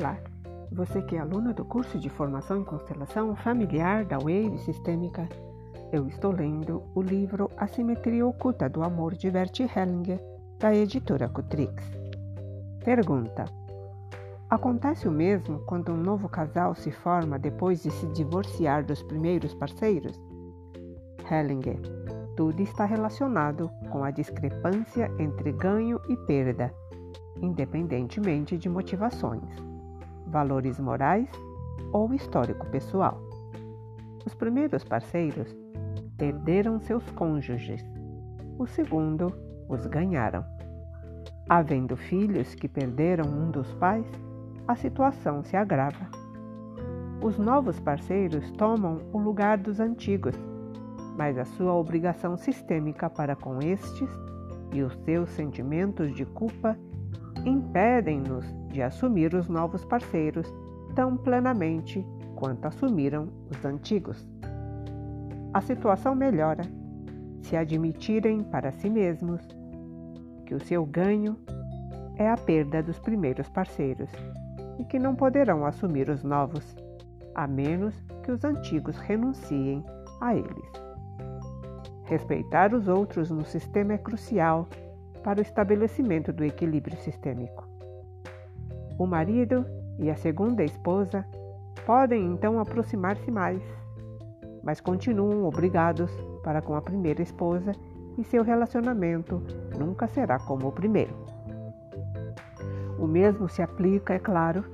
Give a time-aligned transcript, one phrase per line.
[0.00, 0.16] Olá,
[0.72, 5.28] você que é aluna do curso de Formação em Constelação Familiar da Wave Sistêmica,
[5.92, 10.18] eu estou lendo o livro A Simetria Oculta do Amor de Bert Hellinger,
[10.58, 11.84] da editora Cutrix.
[12.82, 13.44] Pergunta:
[14.48, 19.52] Acontece o mesmo quando um novo casal se forma depois de se divorciar dos primeiros
[19.52, 20.18] parceiros?
[21.30, 21.78] Hellinger:
[22.38, 26.72] Tudo está relacionado com a discrepância entre ganho e perda,
[27.42, 29.69] independentemente de motivações
[30.30, 31.28] valores morais
[31.92, 33.20] ou histórico pessoal.
[34.24, 35.54] Os primeiros parceiros
[36.16, 37.84] perderam seus cônjuges,
[38.58, 39.32] o segundo
[39.68, 40.44] os ganharam.
[41.48, 44.06] Havendo filhos que perderam um dos pais,
[44.68, 46.08] a situação se agrava.
[47.22, 50.34] Os novos parceiros tomam o lugar dos antigos,
[51.16, 54.08] mas a sua obrigação sistêmica para com estes
[54.72, 56.78] e os seus sentimentos de culpa
[57.44, 60.52] impedem-nos de assumir os novos parceiros
[60.94, 64.28] tão plenamente quanto assumiram os antigos.
[65.52, 66.62] A situação melhora
[67.42, 69.40] se admitirem para si mesmos
[70.46, 71.36] que o seu ganho
[72.16, 74.10] é a perda dos primeiros parceiros
[74.78, 76.76] e que não poderão assumir os novos,
[77.34, 79.84] a menos que os antigos renunciem
[80.20, 80.70] a eles.
[82.04, 84.66] Respeitar os outros no sistema é crucial
[85.22, 87.69] para o estabelecimento do equilíbrio sistêmico.
[89.00, 89.64] O marido
[89.98, 91.24] e a segunda esposa
[91.86, 93.62] podem então aproximar-se mais,
[94.62, 96.10] mas continuam obrigados
[96.42, 97.72] para com a primeira esposa
[98.18, 99.42] e seu relacionamento
[99.78, 101.14] nunca será como o primeiro.
[102.98, 104.66] O mesmo se aplica, é claro,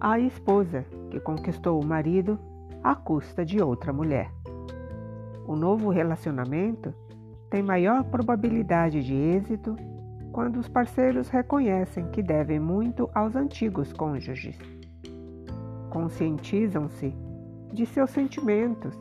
[0.00, 2.38] à esposa que conquistou o marido
[2.82, 4.30] à custa de outra mulher.
[5.46, 6.94] O novo relacionamento
[7.50, 9.76] tem maior probabilidade de êxito
[10.40, 14.58] quando os parceiros reconhecem que devem muito aos antigos cônjuges.
[15.90, 17.14] Conscientizam-se
[17.74, 18.98] de seus sentimentos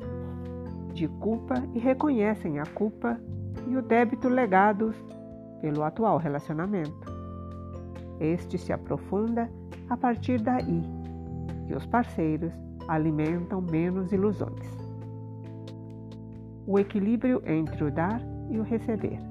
[0.93, 3.17] de culpa e reconhecem a culpa
[3.69, 4.93] e o débito legados
[5.61, 7.07] pelo atual relacionamento.
[8.19, 9.49] Este se aprofunda
[9.89, 10.83] a partir daí
[11.69, 12.51] e os parceiros
[12.85, 14.67] alimentam menos ilusões.
[16.67, 19.28] O equilíbrio entre o dar e o receber.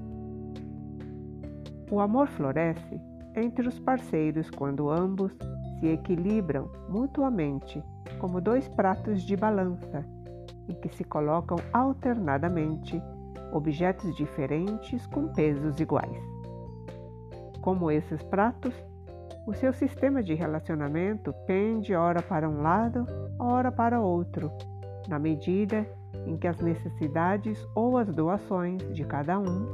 [1.90, 3.00] O amor floresce
[3.34, 5.32] entre os parceiros quando ambos
[5.78, 7.82] se equilibram mutuamente
[8.18, 10.04] como dois pratos de balança
[10.68, 13.02] em que se colocam alternadamente
[13.52, 16.22] objetos diferentes com pesos iguais.
[17.62, 18.74] Como esses pratos,
[19.46, 23.06] o seu sistema de relacionamento pende ora para um lado,
[23.38, 24.52] ora para outro,
[25.08, 25.86] na medida
[26.26, 29.66] em que as necessidades ou as doações de cada um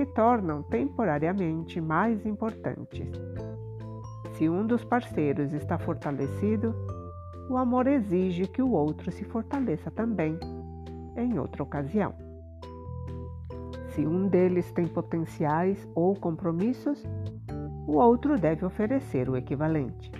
[0.00, 3.06] se tornam temporariamente mais importantes.
[4.32, 6.74] Se um dos parceiros está fortalecido,
[7.50, 10.38] o amor exige que o outro se fortaleça também,
[11.18, 12.14] em outra ocasião.
[13.88, 17.04] Se um deles tem potenciais ou compromissos,
[17.86, 20.10] o outro deve oferecer o equivalente.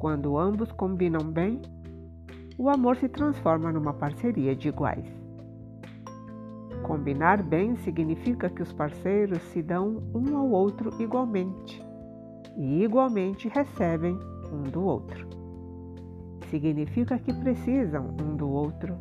[0.00, 1.60] Quando ambos combinam bem,
[2.56, 5.23] o amor se transforma numa parceria de iguais.
[6.84, 11.82] Combinar bem significa que os parceiros se dão um ao outro igualmente
[12.58, 14.18] e igualmente recebem
[14.52, 15.26] um do outro.
[16.50, 18.94] Significa que precisam um do outro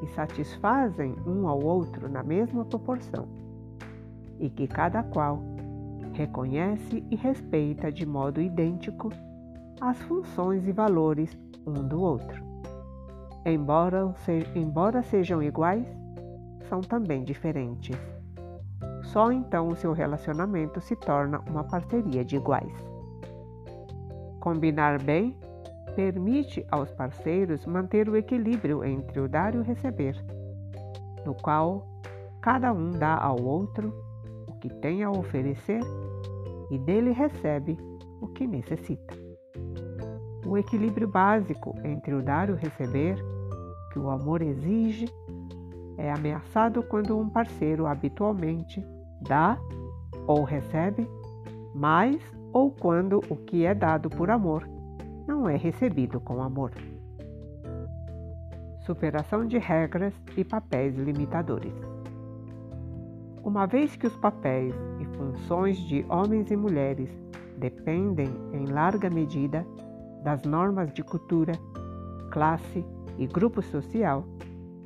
[0.00, 3.26] e satisfazem um ao outro na mesma proporção,
[4.38, 5.42] e que cada qual
[6.12, 9.10] reconhece e respeita de modo idêntico
[9.80, 11.36] as funções e valores
[11.66, 12.46] um do outro.
[13.44, 15.97] Embora, se, embora sejam iguais,
[16.68, 17.96] são também diferentes.
[19.04, 22.72] Só então o seu relacionamento se torna uma parceria de iguais.
[24.40, 25.36] Combinar bem
[25.96, 30.14] permite aos parceiros manter o equilíbrio entre o dar e o receber,
[31.26, 31.84] no qual
[32.40, 33.92] cada um dá ao outro
[34.46, 35.80] o que tem a oferecer
[36.70, 37.76] e dele recebe
[38.20, 39.14] o que necessita.
[40.46, 43.16] O equilíbrio básico entre o dar e o receber
[43.92, 45.06] que o amor exige
[45.98, 48.82] é ameaçado quando um parceiro habitualmente
[49.20, 49.58] dá
[50.26, 51.06] ou recebe
[51.74, 52.22] mais
[52.52, 54.66] ou quando o que é dado por amor
[55.26, 56.72] não é recebido com amor.
[58.86, 61.74] Superação de regras e papéis limitadores.
[63.44, 67.10] Uma vez que os papéis e funções de homens e mulheres
[67.58, 69.66] dependem, em larga medida,
[70.22, 71.52] das normas de cultura,
[72.30, 72.84] classe
[73.18, 74.24] e grupo social,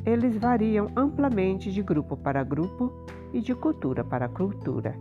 [0.04, 2.92] eles variam amplamente de grupo para grupo
[3.32, 4.94] e de cultura para cultura.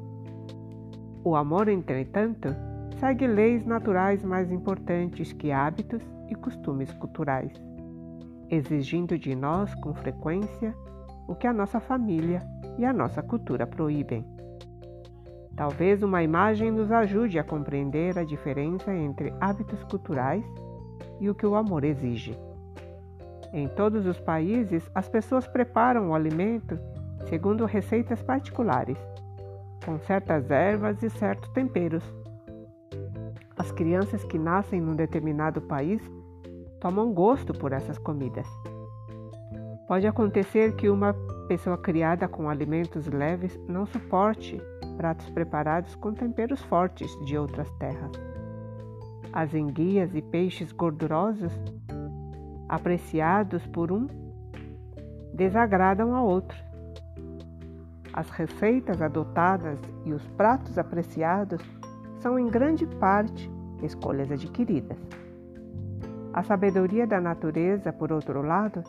[1.24, 2.50] O amor, entretanto,
[3.00, 7.52] segue leis naturais mais importantes que hábitos e costumes culturais,
[8.50, 10.76] exigindo de nós com frequência
[11.28, 12.42] o que a nossa família
[12.78, 14.26] e a nossa cultura proíbem.
[15.56, 20.46] Talvez uma imagem nos ajude a compreender a diferença entre hábitos culturais
[21.20, 22.38] e o que o amor exige.
[23.54, 26.80] Em todos os países, as pessoas preparam o alimento
[27.28, 28.98] segundo receitas particulares,
[29.86, 32.04] com certas ervas e certos temperos.
[33.58, 36.02] As crianças que nascem num determinado país
[36.80, 38.48] tomam gosto por essas comidas.
[39.88, 41.14] Pode acontecer que uma
[41.48, 44.60] pessoa criada com alimentos leves não suporte
[44.96, 48.12] pratos preparados com temperos fortes de outras terras.
[49.34, 51.52] As enguias e peixes gordurosos,
[52.72, 54.08] apreciados por um,
[55.34, 56.58] desagradam a outro.
[58.14, 61.62] As receitas adotadas e os pratos apreciados
[62.20, 63.52] são em grande parte
[63.84, 64.98] escolhas adquiridas.
[66.34, 68.82] A sabedoria da natureza, por outro lado,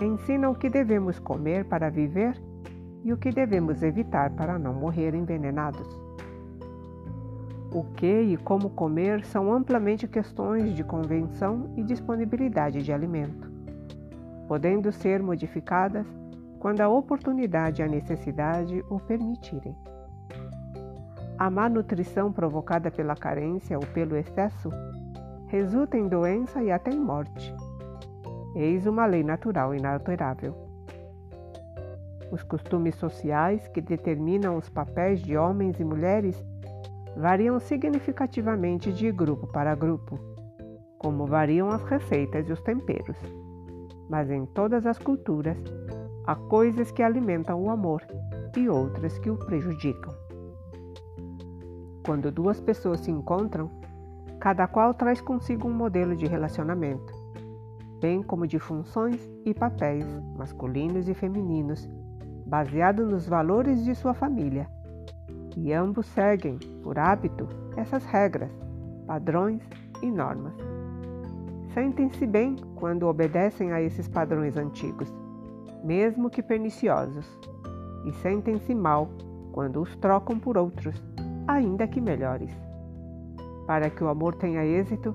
[0.00, 2.40] ensina o que devemos comer para viver
[3.02, 6.07] e o que devemos evitar para não morrer envenenados.
[7.70, 13.50] O que e como comer são amplamente questões de convenção e disponibilidade de alimento,
[14.46, 16.06] podendo ser modificadas
[16.58, 19.76] quando a oportunidade e a necessidade o permitirem.
[21.38, 24.70] A má nutrição provocada pela carência ou pelo excesso
[25.46, 27.54] resulta em doença e até em morte.
[28.56, 30.54] Eis uma lei natural inalterável.
[32.32, 36.44] Os costumes sociais que determinam os papéis de homens e mulheres
[37.16, 40.18] variam significativamente de grupo para grupo,
[40.98, 43.16] como variam as receitas e os temperos.
[44.08, 45.56] Mas em todas as culturas,
[46.26, 48.02] há coisas que alimentam o amor
[48.56, 50.14] e outras que o prejudicam.
[52.04, 53.70] Quando duas pessoas se encontram,
[54.40, 57.12] cada qual traz consigo um modelo de relacionamento,
[58.00, 60.06] bem como de funções e papéis
[60.36, 61.88] masculinos e femininos
[62.46, 64.66] baseado nos valores de sua família,
[65.62, 68.50] e ambos seguem, por hábito, essas regras,
[69.06, 69.62] padrões
[70.02, 70.54] e normas.
[71.74, 75.12] Sentem-se bem quando obedecem a esses padrões antigos,
[75.84, 77.26] mesmo que perniciosos,
[78.06, 79.08] e sentem-se mal
[79.52, 81.02] quando os trocam por outros,
[81.46, 82.50] ainda que melhores.
[83.66, 85.12] Para que o amor tenha êxito,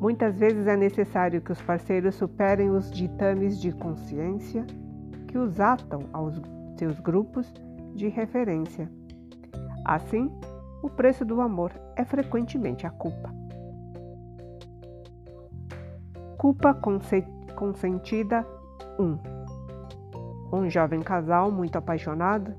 [0.00, 4.64] muitas vezes é necessário que os parceiros superem os ditames de consciência
[5.28, 6.40] que os atam aos
[6.76, 7.52] seus grupos
[7.94, 8.88] de referência.
[9.84, 10.30] Assim,
[10.82, 13.32] o preço do amor é frequentemente a culpa.
[16.36, 16.74] Culpa
[17.54, 18.46] consentida
[18.98, 19.18] 1.
[20.52, 22.54] Um jovem casal muito apaixonado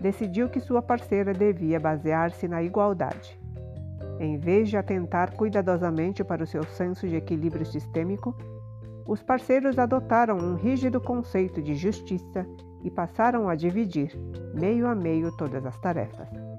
[0.00, 3.40] decidiu que sua parceira devia basear-se na igualdade.
[4.18, 8.34] Em vez de atentar cuidadosamente para o seu senso de equilíbrio sistêmico,
[9.06, 12.46] os parceiros adotaram um rígido conceito de justiça
[12.84, 14.12] e passaram a dividir,
[14.54, 16.51] meio a meio, todas as tarefas.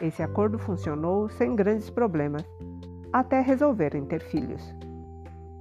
[0.00, 2.44] Esse acordo funcionou sem grandes problemas,
[3.12, 4.74] até resolverem ter filhos.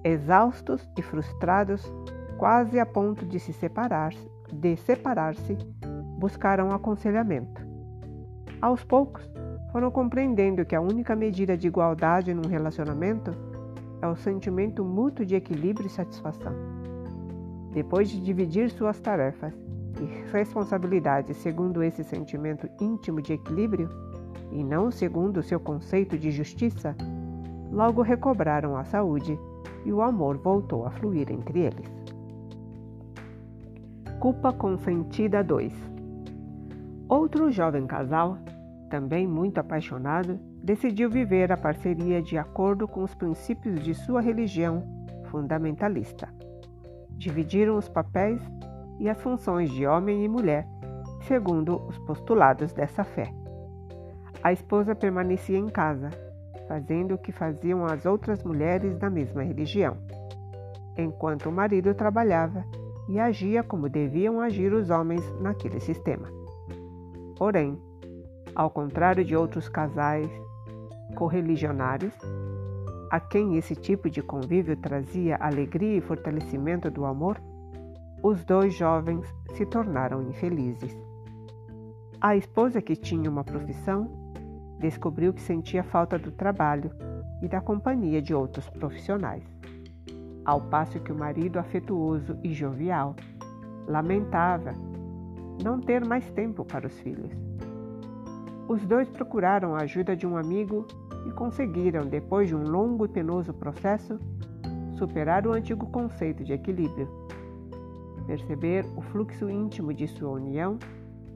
[0.04, 1.92] Exaustos e frustrados,
[2.38, 4.14] quase a ponto de se separar,
[4.52, 5.58] de separar-se,
[6.18, 7.66] buscaram aconselhamento.
[8.62, 9.30] Aos poucos,
[9.71, 13.31] foram compreendendo que a única medida de igualdade num relacionamento
[14.02, 16.54] é o sentimento mútuo de equilíbrio e satisfação.
[17.71, 19.54] Depois de dividir suas tarefas,
[20.02, 23.90] e responsabilidade segundo esse sentimento íntimo de equilíbrio,
[24.52, 26.95] e não segundo seu conceito de justiça,
[27.71, 29.37] logo recobraram a saúde
[29.85, 31.92] e o amor voltou a fluir entre eles.
[34.19, 35.73] Culpa consentida 2
[37.07, 38.40] Outro jovem casal,
[38.90, 44.83] também muito apaixonado, decidiu viver a parceria de acordo com os princípios de sua religião
[45.25, 46.28] fundamentalista.
[47.11, 48.42] Dividiram os papéis
[48.99, 50.68] e as funções de homem e mulher,
[51.28, 53.31] segundo os postulados dessa fé.
[54.45, 56.11] A esposa permanecia em casa,
[56.68, 59.97] fazendo o que faziam as outras mulheres da mesma religião,
[60.95, 62.64] enquanto o marido trabalhava
[63.09, 66.28] e agia como deviam agir os homens naquele sistema.
[67.35, 67.75] Porém,
[68.54, 70.30] ao contrário de outros casais
[71.16, 72.14] correligionários,
[73.09, 77.42] a quem esse tipo de convívio trazia alegria e fortalecimento do amor,
[78.21, 79.25] os dois jovens
[79.56, 80.95] se tornaram infelizes.
[82.21, 84.23] A esposa, que tinha uma profissão,
[84.80, 86.92] descobriu que sentia falta do trabalho
[87.42, 89.44] e da companhia de outros profissionais,
[90.44, 93.16] ao passo que o marido, afetuoso e jovial,
[93.88, 94.74] lamentava
[95.64, 97.32] não ter mais tempo para os filhos.
[98.68, 100.86] Os dois procuraram a ajuda de um amigo
[101.28, 104.20] e conseguiram, depois de um longo e penoso processo,
[104.98, 107.08] superar o antigo conceito de equilíbrio,
[108.26, 110.78] perceber o fluxo íntimo de sua união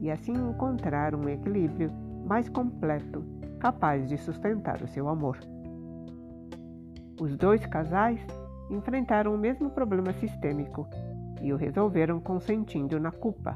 [0.01, 1.91] e assim encontrar um equilíbrio
[2.29, 3.23] mais completo,
[3.59, 5.39] capaz de sustentar o seu amor.
[7.19, 8.19] Os dois casais
[8.69, 10.87] enfrentaram o mesmo problema sistêmico
[11.41, 13.55] e o resolveram consentindo na culpa.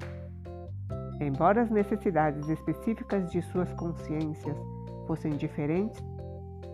[1.22, 4.58] Embora as necessidades específicas de suas consciências
[5.06, 6.04] fossem diferentes,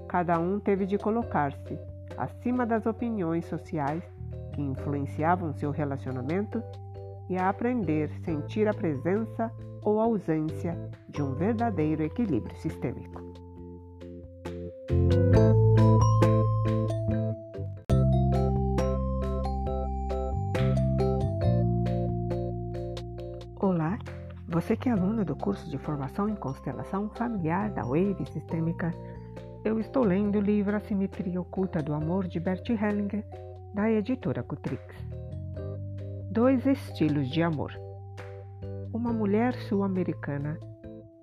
[0.08, 1.78] cada um teve de colocar-se
[2.18, 4.04] acima das opiniões sociais
[4.54, 6.64] que influenciavam seu relacionamento
[7.30, 13.22] e a aprender sentir a presença ou ausência de um verdadeiro equilíbrio sistêmico.
[23.60, 24.00] Olá,
[24.48, 28.94] você que é aluno do curso de formação em constelação familiar da Wave Sistêmica,
[29.64, 33.26] eu estou lendo o livro A Simetria Oculta do Amor de Bert Hellinger,
[33.74, 34.82] da editora Cutrix.
[36.32, 37.89] Dois estilos de amor.
[38.92, 40.58] Uma mulher sul-americana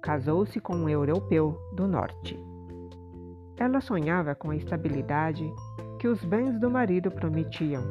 [0.01, 2.39] casou-se com um europeu do norte.
[3.59, 5.53] Ela sonhava com a estabilidade
[5.99, 7.83] que os bens do marido prometiam,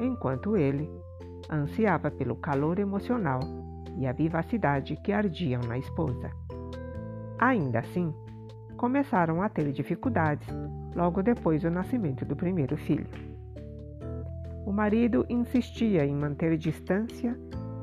[0.00, 0.90] enquanto ele
[1.50, 3.40] ansiava pelo calor emocional
[3.98, 6.30] e a vivacidade que ardiam na esposa.
[7.38, 8.14] Ainda assim,
[8.78, 10.48] começaram a ter dificuldades
[10.96, 13.06] logo depois do nascimento do primeiro filho.
[14.64, 17.36] O marido insistia em manter distância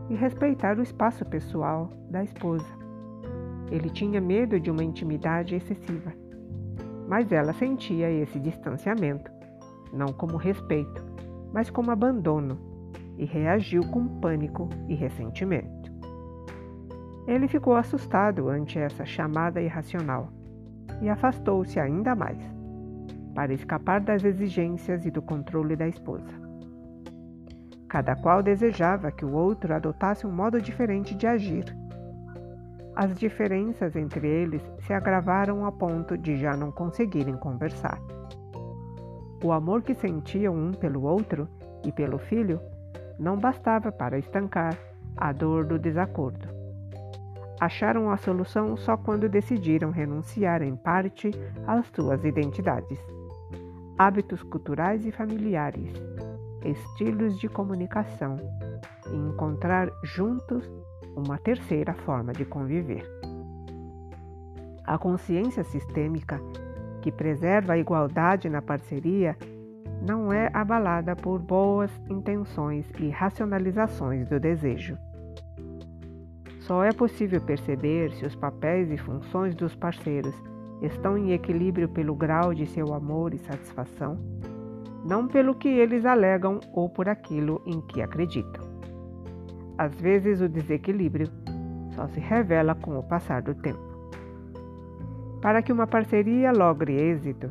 [0.10, 2.68] e respeitar o espaço pessoal da esposa.
[3.72, 6.12] Ele tinha medo de uma intimidade excessiva,
[7.08, 9.40] mas ela sentia esse distanciamento
[9.94, 11.04] não como respeito,
[11.54, 12.58] mas como abandono
[13.18, 15.92] e reagiu com pânico e ressentimento.
[17.28, 20.32] Ele ficou assustado ante essa chamada irracional
[21.02, 22.40] e afastou-se ainda mais,
[23.36, 26.49] para escapar das exigências e do controle da esposa.
[27.90, 31.66] Cada qual desejava que o outro adotasse um modo diferente de agir.
[32.96, 38.00] As diferenças entre eles se agravaram a ponto de já não conseguirem conversar.
[39.44, 41.48] O amor que sentiam um pelo outro
[41.84, 42.62] e pelo filho
[43.18, 44.78] não bastava para estancar
[45.18, 46.48] a dor do desacordo.
[47.60, 51.32] Acharam a solução só quando decidiram renunciar em parte
[51.66, 53.00] às suas identidades,
[53.98, 55.92] hábitos culturais e familiares,
[56.64, 58.38] estilos de comunicação
[59.12, 60.70] e encontrar juntos
[61.16, 63.04] uma terceira forma de conviver.
[64.86, 66.40] A consciência sistêmica,
[67.02, 69.38] que preserva a igualdade na parceria,
[70.02, 74.98] não é abalada por boas intenções e racionalizações do desejo.
[76.62, 80.36] Só é possível perceber se os papéis e funções dos parceiros
[80.82, 84.18] estão em equilíbrio pelo grau de seu amor e satisfação
[85.06, 88.68] não pelo que eles alegam ou por aquilo em que acreditam.
[89.78, 91.28] Às vezes, o desequilíbrio
[91.96, 93.90] só se revela com o passar do tempo.
[95.42, 97.50] Para que uma parceria logre êxito,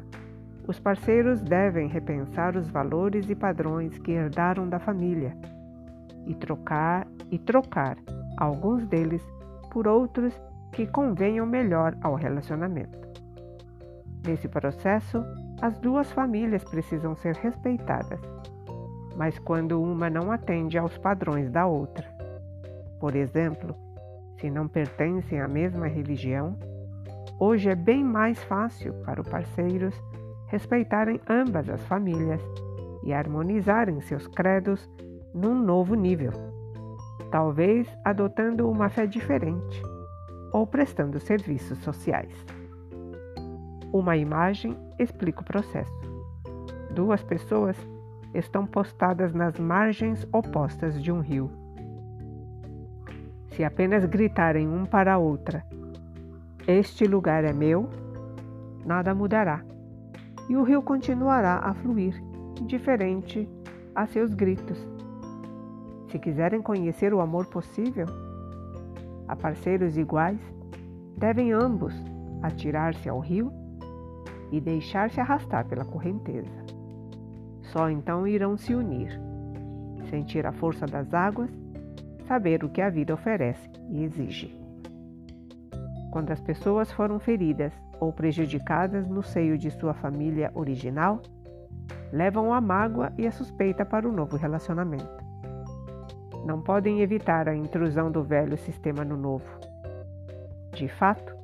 [0.67, 5.35] os parceiros devem repensar os valores e padrões que herdaram da família
[6.27, 7.97] e trocar e trocar
[8.37, 9.27] alguns deles
[9.71, 10.39] por outros
[10.73, 12.99] que convenham melhor ao relacionamento.
[14.27, 15.25] Nesse processo,
[15.61, 18.21] as duas famílias precisam ser respeitadas,
[19.17, 22.07] mas quando uma não atende aos padrões da outra,
[23.01, 23.75] por exemplo,
[24.41, 26.57] se não pertencem à mesma religião,
[27.41, 29.95] hoje é bem mais fácil para os parceiros
[30.47, 32.41] respeitarem ambas as famílias
[33.03, 34.89] e harmonizarem seus credos
[35.35, 36.33] num novo nível,
[37.31, 39.83] talvez adotando uma fé diferente
[40.53, 42.33] ou prestando serviços sociais.
[43.93, 45.93] Uma imagem explica o processo.
[46.91, 47.77] Duas pessoas
[48.35, 51.51] estão postadas nas margens opostas de um rio.
[53.51, 55.65] Se apenas gritarem um para a outra:
[56.67, 57.89] Este lugar é meu,
[58.85, 59.63] nada mudará
[60.49, 62.23] e o rio continuará a fluir,
[62.61, 63.49] indiferente
[63.95, 64.79] a seus gritos.
[66.11, 68.07] Se quiserem conhecer o amor possível,
[69.27, 70.41] a parceiros iguais,
[71.19, 71.95] devem ambos
[72.43, 73.53] atirar-se ao rio
[74.51, 76.51] e deixar-se arrastar pela correnteza.
[77.63, 79.21] Só então irão se unir,
[80.09, 81.51] sentir a força das águas,
[82.27, 84.59] saber o que a vida oferece e exige.
[86.11, 91.21] Quando as pessoas foram feridas ou prejudicadas no seio de sua família original,
[92.13, 95.29] levam a mágoa e a suspeita para o novo relacionamento.
[96.45, 99.45] Não podem evitar a intrusão do velho sistema no novo.
[100.73, 101.38] De fato,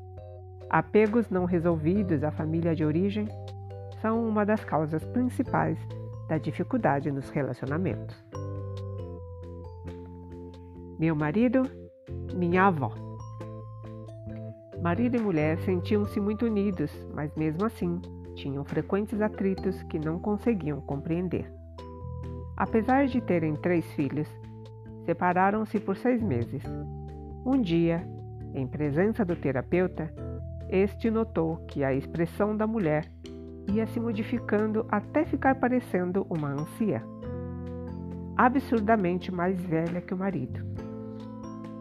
[0.71, 3.29] Apegos não resolvidos à família de origem
[4.01, 5.79] são uma das causas principais
[6.29, 8.17] da dificuldade nos relacionamentos.
[10.99, 11.63] Meu marido,
[12.35, 12.93] minha avó.
[14.83, 18.01] Marido e mulher sentiam-se muito unidos, mas mesmo assim
[18.35, 21.51] tinham frequentes atritos que não conseguiam compreender.
[22.57, 24.29] Apesar de terem três filhos,
[25.05, 26.63] separaram-se por seis meses.
[27.45, 28.07] Um dia,
[28.55, 30.13] em presença do terapeuta,
[30.75, 33.09] este notou que a expressão da mulher
[33.73, 37.01] ia se modificando até ficar parecendo uma anciã,
[38.37, 40.61] absurdamente mais velha que o marido.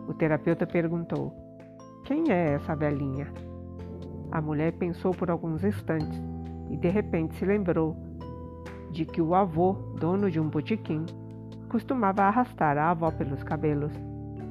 [0.07, 1.33] O terapeuta perguntou:
[2.05, 3.33] Quem é essa velhinha?
[4.31, 6.21] A mulher pensou por alguns instantes
[6.69, 7.97] e de repente se lembrou
[8.91, 11.05] de que o avô, dono de um botequim,
[11.67, 13.91] costumava arrastar a avó pelos cabelos,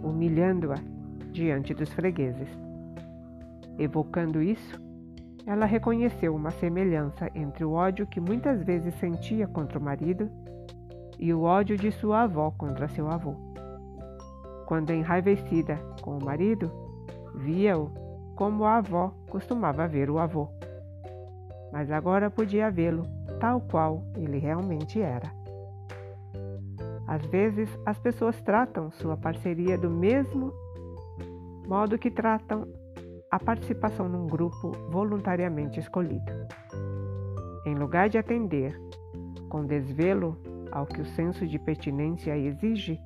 [0.02, 0.76] humilhando-a
[1.30, 2.61] diante dos fregueses.
[3.78, 4.80] Evocando isso,
[5.46, 10.30] ela reconheceu uma semelhança entre o ódio que muitas vezes sentia contra o marido
[11.18, 13.34] e o ódio de sua avó contra seu avô.
[14.66, 16.70] Quando enraivecida com o marido,
[17.34, 17.90] via-o
[18.34, 20.48] como a avó costumava ver o avô.
[21.72, 23.04] Mas agora podia vê-lo
[23.40, 25.32] tal qual ele realmente era.
[27.06, 30.52] Às vezes, as pessoas tratam sua parceria do mesmo
[31.66, 32.66] modo que tratam
[33.32, 36.30] a participação num grupo voluntariamente escolhido.
[37.64, 38.78] Em lugar de atender
[39.48, 40.36] com desvelo
[40.70, 43.00] ao que o senso de pertinência exige,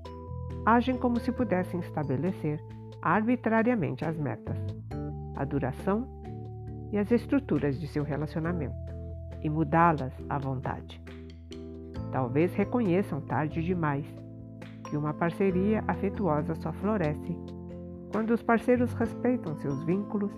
[0.64, 2.61] agem como se pudessem estabelecer
[3.00, 4.59] arbitrariamente as metas,
[5.37, 6.09] a duração
[6.90, 8.75] e as estruturas de seu relacionamento
[9.45, 11.00] e mudá-las à vontade.
[12.11, 14.04] Talvez reconheçam tarde demais
[14.88, 17.37] que uma parceria afetuosa só floresce
[18.11, 20.33] quando os parceiros respeitam seus vínculos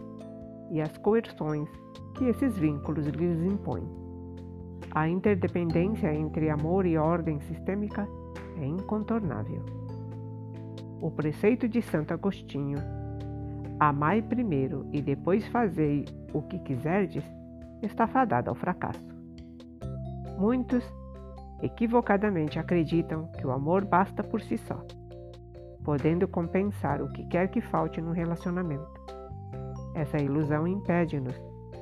[0.71, 1.69] e as coerções
[2.17, 3.88] que esses vínculos lhes impõem.
[4.90, 8.09] A interdependência entre amor e ordem sistêmica
[8.61, 9.64] é incontornável.
[11.01, 12.79] O preceito de Santo Agostinho,
[13.79, 17.25] amai primeiro e depois fazei o que quiserdes,
[17.83, 19.07] está fadado ao fracasso.
[20.37, 20.85] Muitos
[21.62, 24.85] equivocadamente acreditam que o amor basta por si só
[25.88, 29.01] podendo compensar o que quer que falte no relacionamento.
[29.94, 31.35] Essa ilusão impede-nos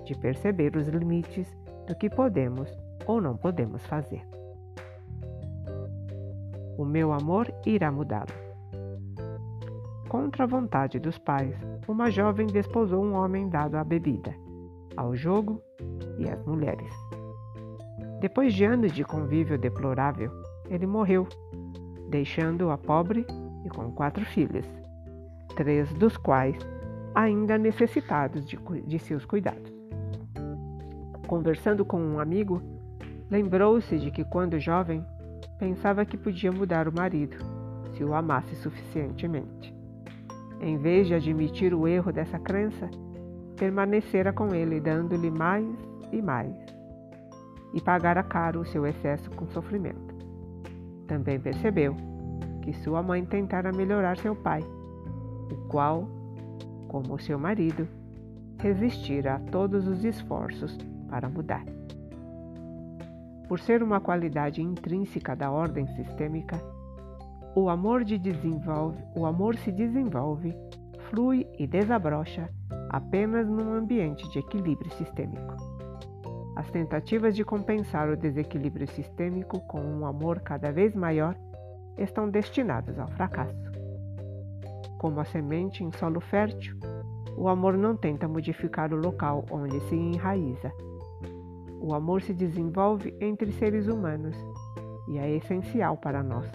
[0.05, 1.53] de perceber os limites
[1.89, 2.73] do que podemos
[3.05, 4.25] ou não podemos fazer.
[6.79, 8.31] O meu amor irá mudá-lo.
[10.09, 11.57] Contra a vontade dos pais,
[11.89, 14.33] uma jovem desposou um homem dado à bebida,
[14.97, 15.61] ao jogo
[16.17, 16.95] e às mulheres.
[18.21, 20.31] Depois de anos de convívio deplorável,
[20.71, 21.27] ele morreu,
[22.09, 23.27] deixando-a pobre
[23.67, 24.65] e com quatro filhos,
[25.57, 26.57] três dos quais
[27.15, 29.75] ainda necessitados de, de seus cuidados.
[31.27, 32.63] Conversando com um amigo,
[33.29, 35.05] lembrou-se de que, quando jovem,
[35.59, 37.37] pensava que podia mudar o marido,
[37.97, 39.75] se o amasse suficientemente.
[40.61, 42.89] Em vez de admitir o erro dessa crença,
[43.57, 45.67] permanecera com ele, dando-lhe mais
[46.13, 46.55] e mais,
[47.75, 50.15] e pagara caro o seu excesso com sofrimento.
[51.09, 52.16] Também percebeu
[52.67, 56.09] que sua mãe tentara melhorar seu pai, o qual,
[56.89, 57.87] como seu marido,
[58.59, 60.77] resistira a todos os esforços
[61.09, 61.65] para mudar.
[63.47, 66.61] Por ser uma qualidade intrínseca da ordem sistêmica,
[67.55, 70.53] o amor, de desenvolve, o amor se desenvolve,
[71.09, 72.51] flui e desabrocha
[72.89, 75.55] apenas num ambiente de equilíbrio sistêmico.
[76.57, 81.37] As tentativas de compensar o desequilíbrio sistêmico com um amor cada vez maior
[81.99, 83.71] estão destinados ao fracasso.
[84.99, 86.77] Como a semente em solo fértil,
[87.37, 90.73] o amor não tenta modificar o local onde se enraiza.
[91.81, 94.37] O amor se desenvolve entre seres humanos
[95.09, 96.51] e é essencial para nós.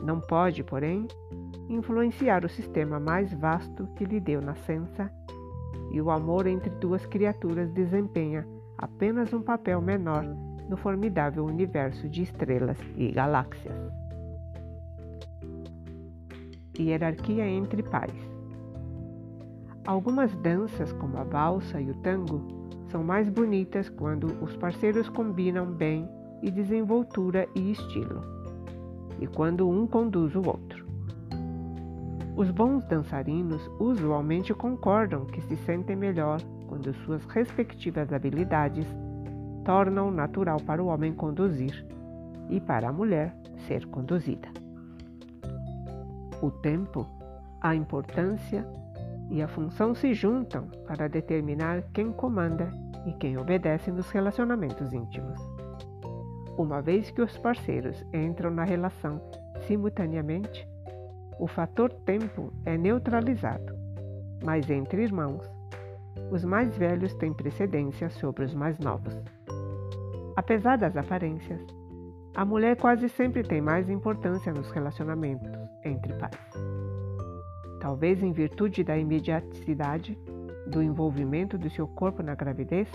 [0.00, 1.06] Não pode, porém,
[1.68, 5.10] influenciar o sistema mais vasto que lhe deu nascença,
[5.90, 8.46] e o amor entre duas criaturas desempenha
[8.78, 10.24] apenas um papel menor
[10.70, 13.74] no formidável universo de estrelas e galáxias.
[16.78, 18.14] Hierarquia entre pais.
[19.84, 25.66] Algumas danças, como a valsa e o tango, são mais bonitas quando os parceiros combinam
[25.66, 26.08] bem
[26.40, 28.22] e desenvoltura e estilo,
[29.18, 30.86] e quando um conduz o outro.
[32.36, 38.86] Os bons dançarinos usualmente concordam que se sentem melhor quando suas respectivas habilidades
[39.70, 41.86] tornam natural para o homem conduzir
[42.48, 43.32] e para a mulher
[43.68, 44.48] ser conduzida.
[46.42, 47.06] O tempo,
[47.60, 48.66] a importância
[49.30, 52.68] e a função se juntam para determinar quem comanda
[53.06, 55.38] e quem obedece nos relacionamentos íntimos.
[56.58, 59.22] Uma vez que os parceiros entram na relação
[59.68, 60.68] simultaneamente,
[61.38, 63.72] o fator tempo é neutralizado,
[64.44, 65.48] mas entre irmãos,
[66.32, 69.16] os mais velhos têm precedência sobre os mais novos.
[70.40, 71.60] Apesar das aparências,
[72.34, 75.50] a mulher quase sempre tem mais importância nos relacionamentos
[75.84, 76.34] entre pais.
[77.78, 80.18] Talvez em virtude da imediaticidade
[80.66, 82.88] do envolvimento do seu corpo na gravidez,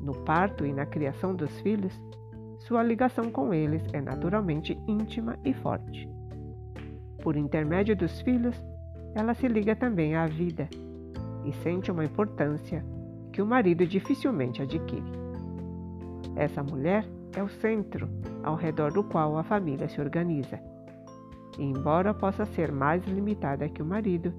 [0.00, 1.92] no parto e na criação dos filhos,
[2.60, 6.08] sua ligação com eles é naturalmente íntima e forte.
[7.22, 8.56] Por intermédio dos filhos,
[9.14, 10.70] ela se liga também à vida
[11.44, 12.82] e sente uma importância
[13.30, 15.21] que o marido dificilmente adquire.
[16.36, 18.08] Essa mulher é o centro
[18.42, 20.58] ao redor do qual a família se organiza.
[21.58, 24.32] Embora possa ser mais limitada que o marido,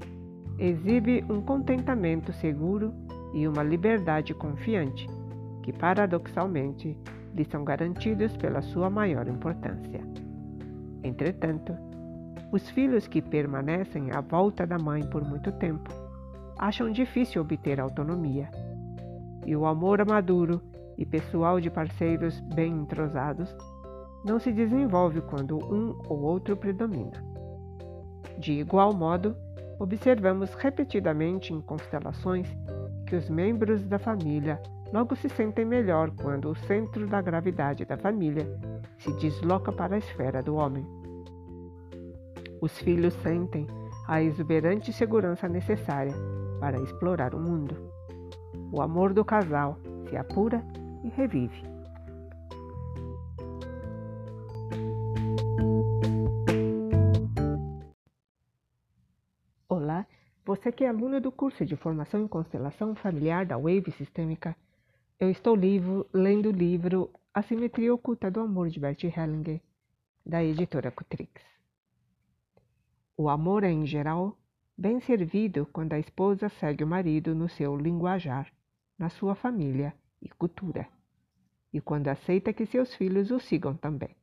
[0.58, 2.94] exibe um contentamento seguro
[3.34, 5.08] e uma liberdade confiante,
[5.62, 6.98] que paradoxalmente
[7.34, 10.02] lhe são garantidos pela sua maior importância.
[11.04, 11.76] Entretanto,
[12.52, 15.90] os filhos que permanecem à volta da mãe por muito tempo
[16.58, 18.50] acham difícil obter autonomia,
[19.46, 20.62] e o amor maduro
[20.98, 23.56] e pessoal de parceiros bem entrosados
[24.24, 27.24] não se desenvolve quando um ou outro predomina.
[28.38, 29.36] De igual modo,
[29.80, 32.48] observamos repetidamente em constelações
[33.06, 34.62] que os membros da família
[34.94, 38.48] logo se sentem melhor quando o centro da gravidade da família
[38.98, 40.86] se desloca para a esfera do homem.
[42.62, 43.68] Os filhos sentem
[44.08, 46.14] a exuberante segurança necessária
[46.60, 47.76] para explorar o mundo.
[48.72, 49.78] O amor do casal
[50.08, 50.64] se apura
[51.04, 51.62] e revive.
[59.68, 60.08] Olá,
[60.46, 64.56] você que é aluno do curso de Formação em Constelação Familiar da Wave Sistêmica,
[65.20, 69.62] eu estou livro, lendo o livro A Simetria Oculta do Amor de Bert Hellinger,
[70.26, 71.42] da editora Cutrix.
[73.18, 74.38] O amor é, em geral,
[74.78, 78.52] bem servido quando a esposa segue o marido no seu linguajar,
[78.98, 80.88] na sua família e cultura,
[81.74, 84.16] e quando aceita que seus filhos o sigam também.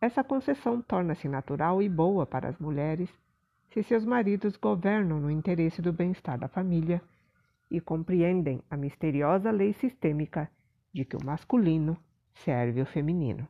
[0.00, 3.10] Essa concessão torna-se natural e boa para as mulheres
[3.70, 7.00] se seus maridos governam no interesse do bem-estar da família
[7.70, 10.50] e compreendem a misteriosa lei sistêmica
[10.92, 11.96] de que o masculino
[12.34, 13.46] serve o feminino.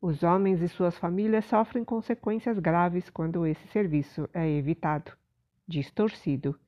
[0.00, 5.12] Os homens e suas famílias sofrem consequências graves quando esse serviço é evitado,
[5.68, 6.58] distorcido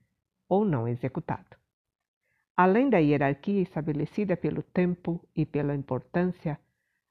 [0.48, 1.56] ou não executado.
[2.56, 6.60] Além da hierarquia estabelecida pelo tempo e pela importância,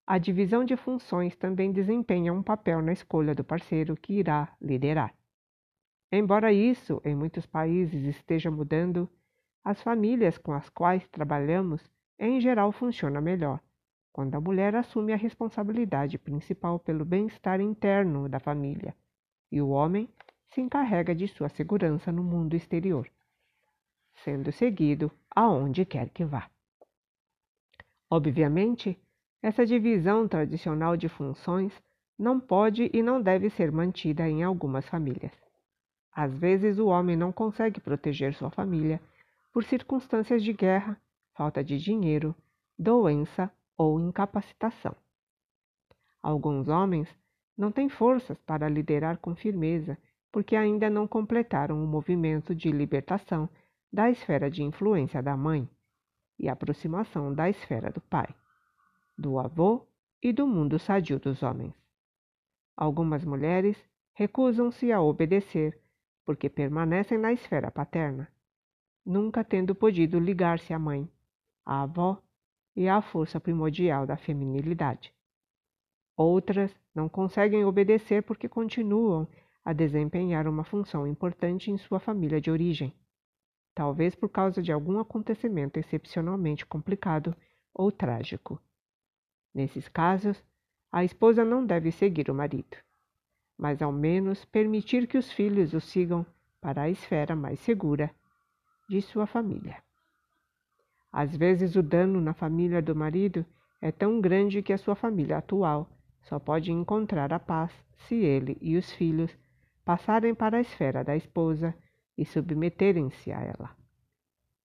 [0.08, 5.13] a divisão de funções também desempenha um papel na escolha do parceiro que irá liderar.
[6.12, 9.10] Embora isso em muitos países esteja mudando,
[9.65, 13.60] as famílias com as quais trabalhamos em geral funcionam melhor
[14.13, 18.95] quando a mulher assume a responsabilidade principal pelo bem-estar interno da família
[19.51, 20.08] e o homem
[20.49, 23.10] se encarrega de sua segurança no mundo exterior
[24.23, 26.49] sendo seguido aonde quer que vá.
[28.10, 28.99] Obviamente,
[29.41, 31.73] essa divisão tradicional de funções
[32.17, 35.34] não pode e não deve ser mantida em algumas famílias.
[36.12, 39.02] Às vezes, o homem não consegue proteger sua família
[39.52, 40.99] por circunstâncias de guerra,
[41.34, 42.36] falta de dinheiro,
[42.78, 44.95] doença ou incapacitação.
[46.21, 47.10] Alguns homens
[47.58, 49.97] não têm forças para liderar com firmeza
[50.32, 53.49] porque ainda não completaram o movimento de libertação
[53.93, 55.69] da esfera de influência da mãe
[56.39, 58.27] e aproximação da esfera do pai,
[59.15, 59.88] do avô
[60.19, 61.75] e do mundo sadio dos homens.
[62.75, 63.77] Algumas mulheres
[64.15, 65.79] recusam-se a obedecer
[66.25, 68.27] porque permanecem na esfera paterna,
[69.06, 71.08] nunca tendo podido ligar-se à mãe,
[71.63, 72.19] à avó
[72.75, 75.13] e à força primordial da feminilidade.
[76.17, 79.27] Outras não conseguem obedecer porque continuam
[79.63, 82.91] a desempenhar uma função importante em sua família de origem
[83.73, 87.36] talvez por causa de algum acontecimento excepcionalmente complicado
[87.73, 88.62] ou trágico.
[89.53, 90.43] Nesses casos,
[90.91, 92.77] a esposa não deve seguir o marido,
[93.57, 96.25] mas ao menos permitir que os filhos o sigam
[96.62, 98.12] para a esfera mais segura
[98.89, 99.81] de sua família.
[101.12, 103.45] Às vezes, o dano na família do marido
[103.81, 105.89] é tão grande que a sua família atual
[106.21, 107.71] só pode encontrar a paz
[108.07, 109.36] se ele e os filhos
[109.83, 111.75] passarem para a esfera da esposa
[112.17, 113.71] e submeterem-se a ela.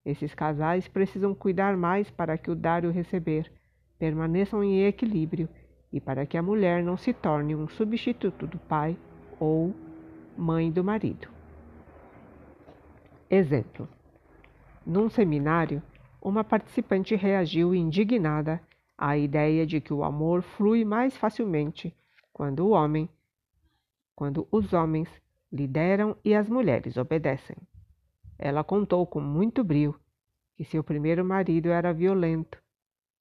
[0.04, 3.50] Esses casais precisam cuidar mais para que o dar e o receber
[3.98, 5.48] permaneçam em equilíbrio
[5.92, 8.96] e para que a mulher não se torne um substituto do pai
[9.40, 9.74] ou
[10.37, 11.28] mãe do marido.
[13.30, 13.88] Exemplo:
[14.87, 15.82] num seminário,
[16.22, 18.61] uma participante reagiu indignada
[18.96, 21.94] à ideia de que o amor flui mais facilmente
[22.32, 23.08] quando o homem,
[24.16, 25.08] quando os homens
[25.50, 27.56] lideram e as mulheres obedecem.
[28.38, 29.98] Ela contou com muito brio
[30.54, 32.62] que seu primeiro marido era violento,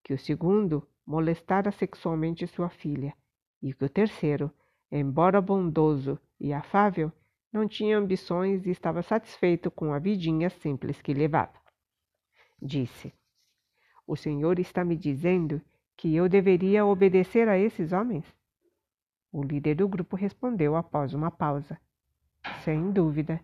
[0.04, 3.14] que o segundo molestara sexualmente sua filha
[3.62, 4.52] e que o terceiro,
[4.92, 7.12] embora bondoso e afável,
[7.52, 11.54] não tinha ambições e estava satisfeito com a vidinha simples que levava.
[12.62, 13.14] Disse:
[14.06, 15.62] O senhor está me dizendo
[15.96, 18.26] que eu deveria obedecer a esses homens?
[19.32, 21.80] O líder do grupo respondeu após uma pausa:
[22.68, 23.40] Sem dúvida,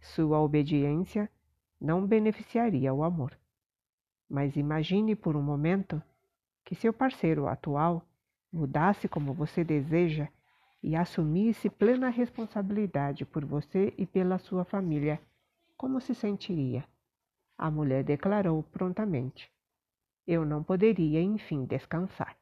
[0.00, 1.30] sua obediência
[1.78, 3.38] não beneficiaria o amor.
[4.26, 6.02] Mas imagine por um momento
[6.64, 8.02] que seu parceiro atual
[8.50, 10.28] mudasse como você deseja
[10.82, 15.20] e assumisse plena responsabilidade por você e pela sua família,
[15.76, 16.86] como se sentiria?
[17.58, 19.52] A mulher declarou prontamente:
[20.26, 22.34] Eu não poderia, enfim, descansar.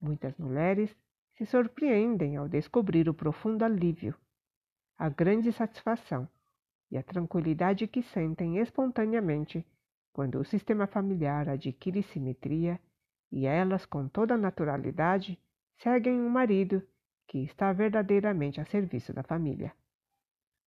[0.00, 0.92] Muitas mulheres
[1.34, 4.12] se surpreendem ao descobrir o profundo alívio,
[4.98, 6.28] a grande satisfação
[6.90, 9.66] e a tranquilidade que sentem espontaneamente
[10.12, 12.80] quando o sistema familiar adquire simetria
[13.30, 15.38] e elas, com toda naturalidade,
[15.78, 16.82] seguem um marido
[17.26, 19.74] que está verdadeiramente a serviço da família.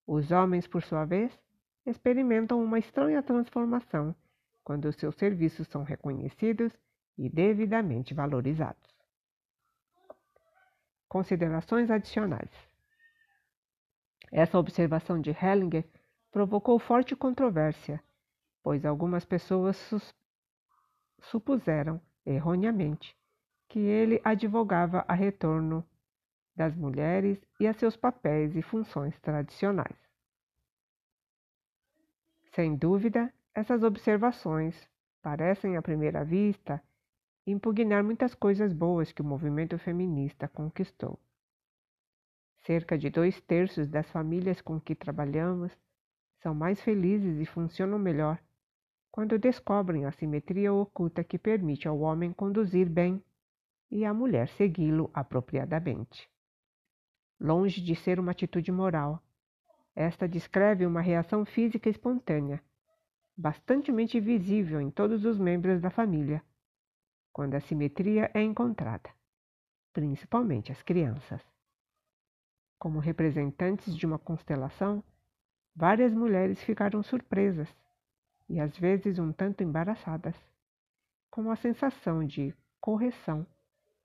[0.05, 1.31] Os homens, por sua vez,
[1.85, 4.15] experimentam uma estranha transformação
[4.63, 6.71] quando seus serviços são reconhecidos
[7.17, 8.95] e devidamente valorizados.
[11.07, 12.68] Considerações adicionais.
[14.31, 15.85] Essa observação de Hellinger
[16.31, 18.01] provocou forte controvérsia,
[18.63, 19.77] pois algumas pessoas
[21.21, 23.15] supuseram, erroneamente,
[23.67, 25.83] que ele advogava a retorno
[26.55, 29.97] das mulheres e a seus papéis e funções tradicionais.
[32.51, 34.87] Sem dúvida, essas observações
[35.21, 36.81] parecem, à primeira vista,
[37.45, 41.19] impugnar muitas coisas boas que o movimento feminista conquistou.
[42.69, 45.75] Cerca de dois terços das famílias com que trabalhamos
[46.38, 48.39] são mais felizes e funcionam melhor
[49.12, 53.23] quando descobrem a simetria oculta que permite ao homem conduzir bem
[53.89, 56.29] e à mulher segui-lo apropriadamente
[57.39, 59.19] longe de ser uma atitude moral.
[59.95, 62.62] Esta descreve uma reação física espontânea,
[63.36, 66.43] bastantemente visível em todos os membros da família,
[67.34, 69.10] quando a simetria é encontrada,
[69.91, 71.48] principalmente as crianças.
[72.79, 75.03] Como representantes de uma constelação,
[75.75, 77.67] várias mulheres ficaram surpresas
[78.47, 80.35] e às vezes um tanto embaraçadas,
[81.29, 83.45] com a sensação de correção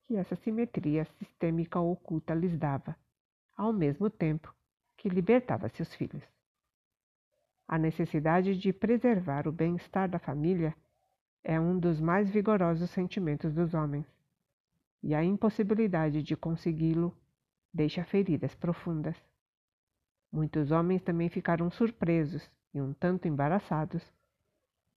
[0.02, 2.96] que essa simetria sistêmica oculta lhes dava
[3.56, 4.52] ao mesmo tempo
[4.96, 6.22] que libertava seus filhos.
[7.68, 10.74] A necessidade de preservar o bem-estar da família
[11.44, 14.06] é um dos mais vigorosos sentimentos dos homens,
[15.02, 17.16] e a impossibilidade de consegui-lo
[17.74, 19.16] deixa feridas profundas.
[20.32, 24.02] Muitos homens também ficaram surpresos e um tanto embaraçados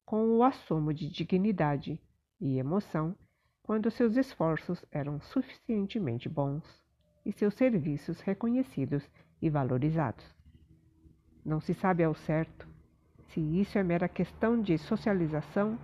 [0.05, 1.99] com o assomo de dignidade
[2.39, 3.15] e emoção
[3.63, 6.63] quando seus esforços eram suficientemente bons
[7.25, 9.03] e seus serviços reconhecidos
[9.41, 10.25] e valorizados.
[11.43, 12.67] Não se sabe ao certo
[13.29, 15.77] se isso é mera questão de socialização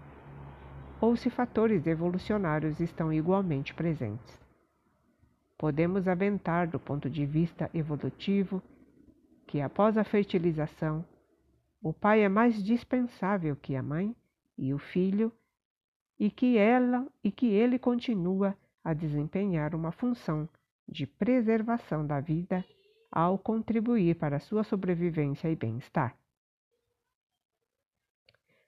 [1.02, 4.43] ou se fatores evolucionários estão igualmente presentes.
[5.64, 8.62] Podemos aventar, do ponto de vista evolutivo,
[9.48, 11.06] que após a fertilização,
[11.82, 14.14] o pai é mais dispensável que a mãe
[14.58, 15.32] e o filho,
[16.20, 20.50] e que ela e que ele continua a desempenhar uma função
[20.86, 22.66] de preservação da vida
[23.10, 26.14] ao contribuir para sua sobrevivência e bem-estar.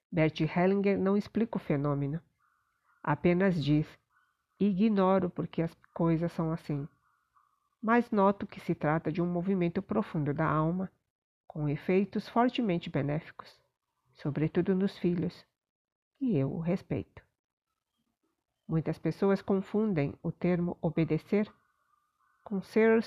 [0.09, 2.21] Bert Hellinger não explica o fenômeno,
[3.03, 3.85] apenas diz:
[4.59, 6.87] ignoro porque as coisas são assim.
[7.81, 10.91] Mas noto que se trata de um movimento profundo da alma,
[11.47, 13.61] com efeitos fortemente benéficos,
[14.15, 15.45] sobretudo nos filhos,
[16.19, 17.23] e eu o respeito.
[18.67, 21.47] Muitas pessoas confundem o termo obedecer
[22.43, 23.03] com ser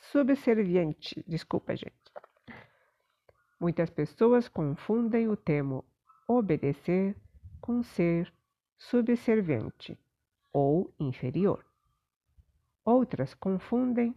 [0.00, 1.24] subserviente.
[1.26, 1.94] Desculpa, gente.
[3.60, 5.84] Muitas pessoas confundem o termo
[6.26, 7.16] obedecer
[7.64, 8.30] com ser
[8.76, 9.98] subserviente
[10.52, 11.64] ou inferior.
[12.84, 14.14] Outras confundem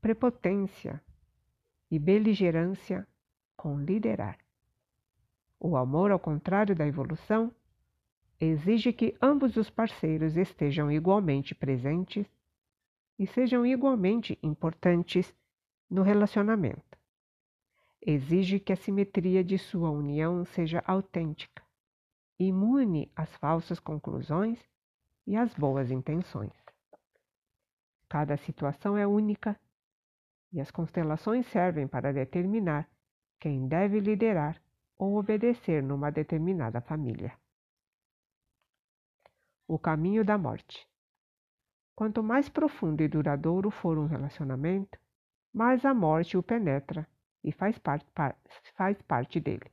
[0.00, 1.02] prepotência
[1.90, 3.04] e beligerância
[3.56, 4.38] com liderar.
[5.58, 7.52] O amor, ao contrário da evolução,
[8.38, 12.28] exige que ambos os parceiros estejam igualmente presentes
[13.18, 15.34] e sejam igualmente importantes
[15.90, 16.96] no relacionamento.
[18.00, 21.66] Exige que a simetria de sua união seja autêntica,
[22.38, 24.58] imune às falsas conclusões
[25.26, 26.52] e às boas intenções.
[28.08, 29.58] Cada situação é única
[30.52, 32.88] e as constelações servem para determinar
[33.38, 34.60] quem deve liderar
[34.96, 37.36] ou obedecer numa determinada família.
[39.66, 40.88] O caminho da morte.
[41.94, 44.98] Quanto mais profundo e duradouro for um relacionamento,
[45.52, 47.06] mais a morte o penetra
[47.44, 48.06] e faz parte,
[48.76, 49.70] faz parte dele.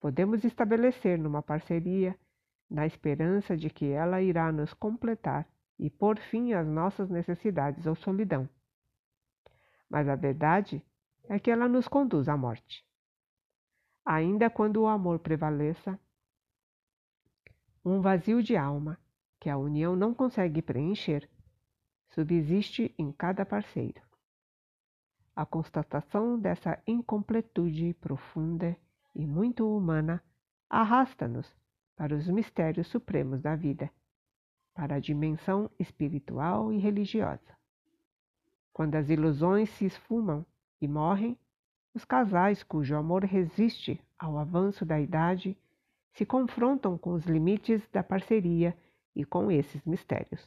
[0.00, 2.18] Podemos estabelecer numa parceria
[2.68, 7.94] na esperança de que ela irá nos completar e pôr fim às nossas necessidades ou
[7.94, 8.48] solidão.
[9.88, 10.84] Mas a verdade
[11.28, 12.84] é que ela nos conduz à morte.
[14.04, 15.98] Ainda quando o amor prevaleça,
[17.84, 18.98] um vazio de alma
[19.38, 21.28] que a união não consegue preencher
[22.08, 24.00] subsiste em cada parceiro.
[25.34, 28.76] A constatação dessa incompletude profunda
[29.16, 30.22] e muito humana
[30.68, 31.50] arrasta-nos
[31.96, 33.90] para os mistérios supremos da vida,
[34.74, 37.56] para a dimensão espiritual e religiosa.
[38.74, 40.44] Quando as ilusões se esfumam
[40.78, 41.38] e morrem,
[41.94, 45.56] os casais cujo amor resiste ao avanço da idade
[46.12, 48.76] se confrontam com os limites da parceria
[49.14, 50.46] e com esses mistérios.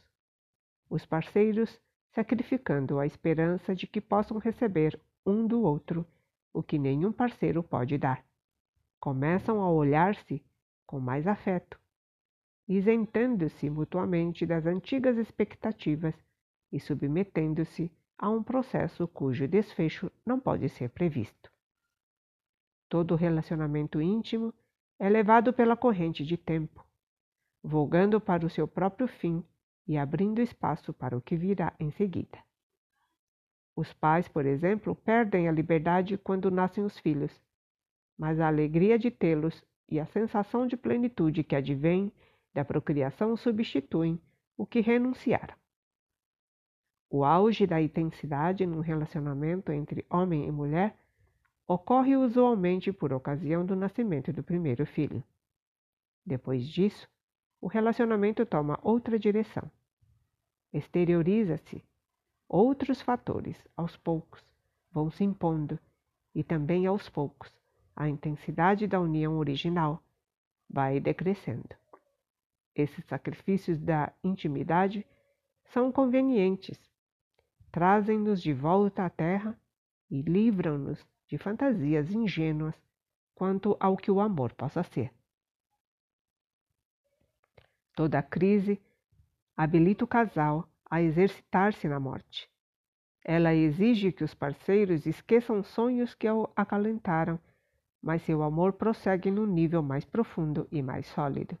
[0.88, 1.80] Os parceiros
[2.12, 6.06] sacrificando a esperança de que possam receber um do outro
[6.52, 8.29] o que nenhum parceiro pode dar.
[9.00, 10.44] Começam a olhar-se
[10.86, 11.80] com mais afeto,
[12.68, 16.14] isentando-se mutuamente das antigas expectativas
[16.70, 21.50] e submetendo-se a um processo cujo desfecho não pode ser previsto.
[22.90, 24.52] Todo relacionamento íntimo
[24.98, 26.84] é levado pela corrente de tempo,
[27.62, 29.42] volgando para o seu próprio fim
[29.86, 32.38] e abrindo espaço para o que virá em seguida.
[33.74, 37.32] Os pais, por exemplo, perdem a liberdade quando nascem os filhos,
[38.20, 42.12] mas a alegria de tê-los e a sensação de plenitude que advém
[42.52, 44.20] da procriação substituem
[44.58, 45.54] o que renunciaram.
[47.08, 50.94] O auge da intensidade num relacionamento entre homem e mulher
[51.66, 55.24] ocorre usualmente por ocasião do nascimento do primeiro filho.
[56.26, 57.08] Depois disso,
[57.58, 59.70] o relacionamento toma outra direção.
[60.74, 61.82] Exterioriza-se.
[62.46, 64.44] Outros fatores, aos poucos,
[64.90, 65.78] vão se impondo,
[66.34, 67.50] e também aos poucos
[67.94, 70.02] a intensidade da união original
[70.68, 71.68] vai decrescendo.
[72.74, 75.06] Esses sacrifícios da intimidade
[75.64, 76.78] são convenientes,
[77.70, 79.58] trazem-nos de volta à terra
[80.10, 82.74] e livram-nos de fantasias ingênuas
[83.34, 85.12] quanto ao que o amor possa ser.
[87.94, 88.80] Toda crise
[89.56, 92.50] habilita o casal a exercitar-se na morte.
[93.22, 97.38] Ela exige que os parceiros esqueçam sonhos que o acalentaram
[98.02, 101.58] mas seu amor prossegue num nível mais profundo e mais sólido.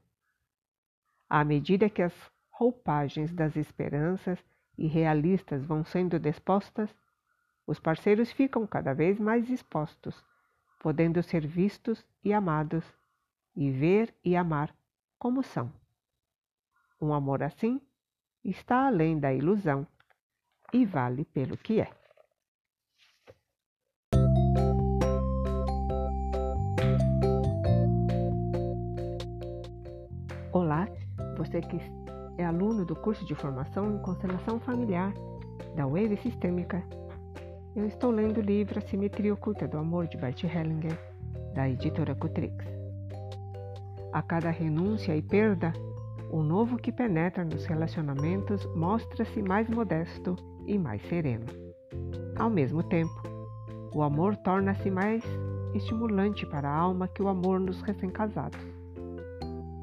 [1.28, 2.14] À medida que as
[2.50, 4.38] roupagens das esperanças
[4.76, 6.94] irrealistas vão sendo dispostas,
[7.66, 10.24] os parceiros ficam cada vez mais expostos,
[10.80, 12.84] podendo ser vistos e amados,
[13.54, 14.74] e ver e amar
[15.18, 15.72] como são.
[17.00, 17.80] Um amor assim
[18.44, 19.86] está além da ilusão
[20.72, 21.99] e vale pelo que é.
[31.50, 31.80] Você que
[32.38, 35.12] é aluno do curso de formação em constelação familiar
[35.74, 36.82] da Wave Sistêmica.
[37.74, 40.96] Eu estou lendo o livro A Simetria Oculta do Amor de Bert Hellinger,
[41.52, 42.64] da editora Cutrix.
[44.12, 45.72] A cada renúncia e perda,
[46.30, 50.36] o novo que penetra nos relacionamentos mostra-se mais modesto
[50.66, 51.46] e mais sereno.
[52.36, 53.22] Ao mesmo tempo,
[53.92, 55.24] o amor torna-se mais
[55.74, 58.79] estimulante para a alma que o amor nos recém-casados.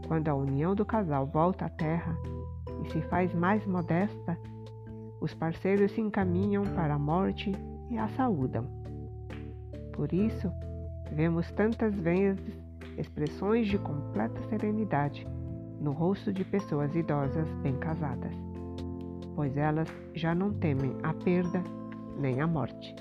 [0.08, 2.18] Quando a união do casal volta à terra
[2.84, 4.38] e se faz mais modesta,
[5.20, 7.52] os parceiros se encaminham para a morte
[7.90, 8.66] e a saúdam.
[9.94, 10.52] Por isso,
[11.12, 12.56] vemos tantas vezes
[12.98, 15.28] expressões de completa serenidade
[15.82, 18.34] no rosto de pessoas idosas bem casadas,
[19.36, 21.64] pois elas já não temem a perda
[22.18, 22.96] nem a morte.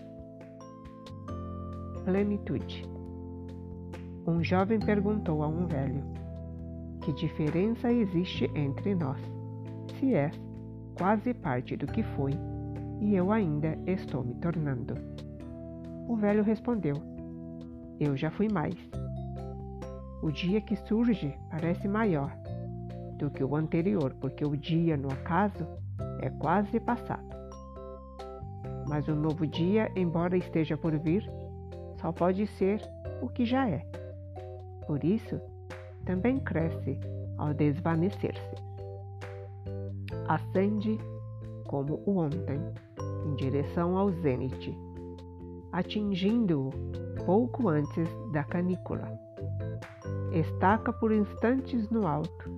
[2.05, 2.89] Plenitude.
[4.27, 6.16] Um jovem perguntou a um velho:
[7.07, 9.21] que diferença existe entre nós,
[9.95, 10.35] se és
[10.99, 12.33] quase parte do que foi
[13.01, 14.95] e eu ainda estou me tornando.
[16.09, 16.97] O velho respondeu:
[18.01, 18.75] Eu já fui mais.
[20.21, 22.37] O dia que surge parece maior
[23.19, 25.65] do que o anterior, porque o dia, no acaso,
[26.21, 27.25] é quase passado.
[28.89, 31.25] Mas o novo dia, embora esteja por vir,
[32.01, 32.81] só pode ser
[33.23, 33.87] o que já é.
[34.89, 35.41] Por isso,
[36.07, 36.99] também cresce
[37.37, 38.57] ao desvanecer-se.
[40.27, 40.99] Ascende
[41.67, 42.59] como o ontem,
[43.27, 44.75] em direção ao zênite,
[45.73, 46.71] atingindo-o
[47.27, 49.13] pouco antes da canícula.
[50.33, 52.51] Estaca por instantes no alto,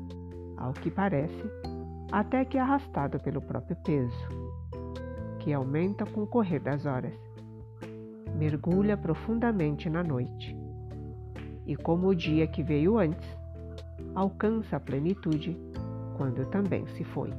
[0.56, 1.44] ao que parece,
[2.12, 4.28] até que arrastado pelo próprio peso,
[5.38, 7.14] que aumenta com o correr das horas.
[8.36, 10.56] Mergulha profundamente na noite,
[11.66, 13.37] e como o dia que veio antes,
[14.14, 15.56] alcança a plenitude
[16.16, 17.32] quando também se foi.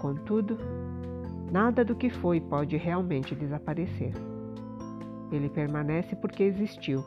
[0.00, 0.58] Contudo,
[1.50, 4.12] nada do que foi pode realmente desaparecer.
[5.32, 7.04] Ele permanece porque existiu.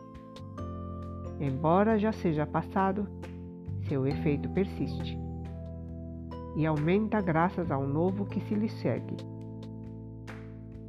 [1.40, 3.08] Embora já seja passado,
[3.88, 5.18] seu efeito persiste
[6.56, 9.16] e aumenta graças ao novo que se lhe segue.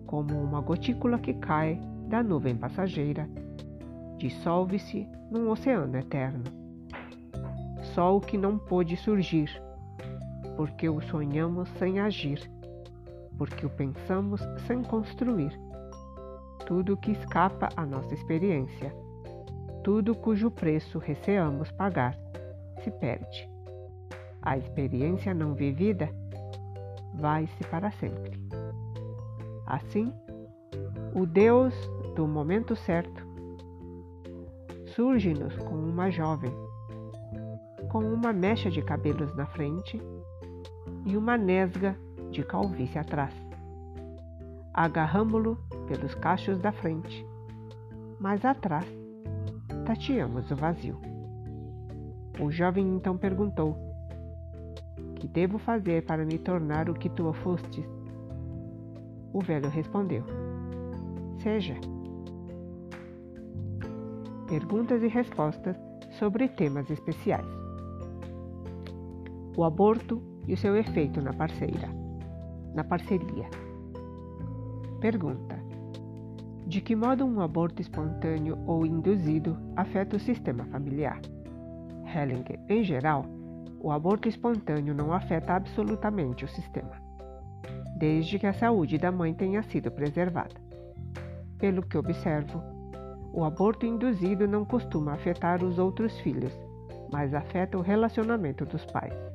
[0.06, 3.28] Como uma gotícula que cai da nuvem passageira,
[4.18, 6.61] dissolve-se num oceano eterno.
[7.94, 9.50] Só o que não pôde surgir
[10.56, 12.50] porque o sonhamos sem agir,
[13.36, 15.58] porque o pensamos sem construir.
[16.66, 18.94] Tudo que escapa à nossa experiência,
[19.82, 22.16] tudo cujo preço receamos pagar,
[22.82, 23.50] se perde.
[24.40, 26.08] A experiência não vivida
[27.14, 28.40] vai-se para sempre.
[29.66, 30.12] Assim,
[31.14, 31.74] o Deus
[32.14, 33.26] do momento certo
[34.94, 36.52] surge-nos com uma jovem,
[37.92, 40.00] com uma mecha de cabelos na frente
[41.04, 41.94] e uma nesga
[42.30, 43.34] de calvície atrás.
[44.72, 47.26] Agarramo-lo pelos cachos da frente,
[48.18, 48.86] mas atrás
[49.84, 50.98] tateamos o vazio.
[52.40, 53.76] O jovem então perguntou:
[55.16, 57.84] Que devo fazer para me tornar o que tu fostes?
[59.34, 60.24] O velho respondeu:
[61.42, 61.76] Seja.
[64.48, 65.76] Perguntas e respostas
[66.18, 67.61] sobre temas especiais.
[69.54, 71.88] O aborto e o seu efeito na parceira,
[72.74, 73.48] na parceria.
[74.98, 75.58] Pergunta:
[76.66, 81.20] De que modo um aborto espontâneo ou induzido afeta o sistema familiar?
[82.06, 83.26] Hellinger, em geral,
[83.78, 86.92] o aborto espontâneo não afeta absolutamente o sistema,
[87.98, 90.54] desde que a saúde da mãe tenha sido preservada.
[91.58, 92.62] Pelo que observo,
[93.34, 96.52] o aborto induzido não costuma afetar os outros filhos,
[97.12, 99.31] mas afeta o relacionamento dos pais.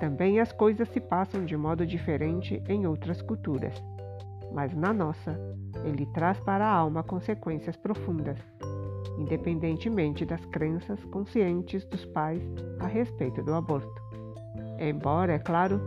[0.00, 3.74] Também as coisas se passam de modo diferente em outras culturas,
[4.50, 5.38] mas na nossa,
[5.84, 8.38] ele traz para a alma consequências profundas,
[9.18, 12.42] independentemente das crenças conscientes dos pais
[12.80, 14.02] a respeito do aborto.
[14.78, 15.78] Embora, é claro,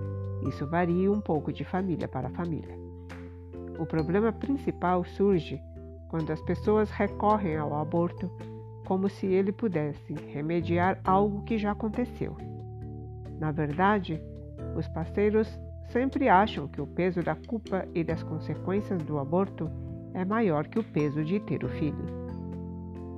[0.47, 2.78] isso varie um pouco de família para família.
[3.80, 5.59] O problema principal surge
[6.09, 8.30] quando as pessoas recorrem ao aborto
[8.86, 12.38] como se ele pudesse remediar algo que já aconteceu
[13.40, 14.22] na verdade,
[14.76, 15.48] os parceiros
[15.90, 19.70] sempre acham que o peso da culpa e das consequências do aborto
[20.14, 22.06] é maior que o peso de ter o filho.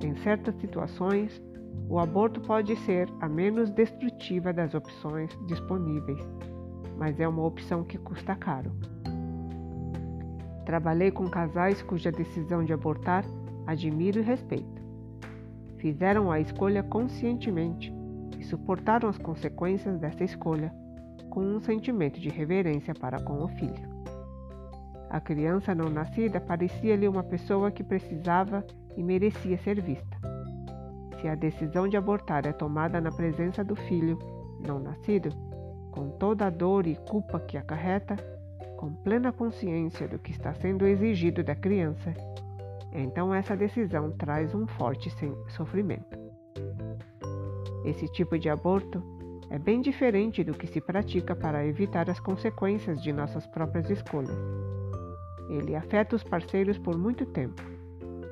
[0.02, 1.42] Em certas situações,
[1.88, 6.20] o aborto pode ser a menos destrutiva das opções disponíveis,
[6.98, 8.72] mas é uma opção que custa caro.
[10.64, 13.24] Trabalhei com casais cuja decisão de abortar
[13.66, 14.82] admiro e respeito.
[15.78, 17.95] Fizeram a escolha conscientemente
[18.46, 20.72] suportaram as consequências dessa escolha
[21.30, 23.96] com um sentimento de reverência para com o filho.
[25.10, 28.64] A criança não nascida parecia-lhe uma pessoa que precisava
[28.96, 30.16] e merecia ser vista.
[31.20, 34.18] Se a decisão de abortar é tomada na presença do filho
[34.66, 35.30] não nascido,
[35.90, 38.16] com toda a dor e culpa que acarreta,
[38.76, 42.12] com plena consciência do que está sendo exigido da criança,
[42.92, 45.10] então essa decisão traz um forte
[45.48, 46.25] sofrimento.
[47.86, 49.00] Esse tipo de aborto
[49.48, 54.36] é bem diferente do que se pratica para evitar as consequências de nossas próprias escolhas.
[55.48, 57.62] Ele afeta os parceiros por muito tempo,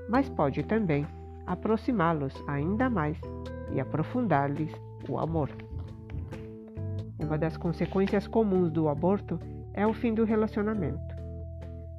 [0.08, 1.06] mas pode também
[1.46, 3.16] aproximá-los ainda mais
[3.72, 4.72] e aprofundar-lhes
[5.08, 5.50] o amor.
[7.20, 9.38] Uma das consequências comuns do aborto
[9.72, 11.14] é o fim do relacionamento.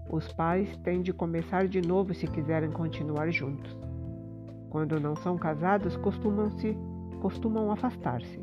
[0.09, 3.77] Os pais têm de começar de novo se quiserem continuar juntos.
[4.69, 6.77] Quando não são casados, costumam-se
[7.25, 8.39] costumam afastar-se.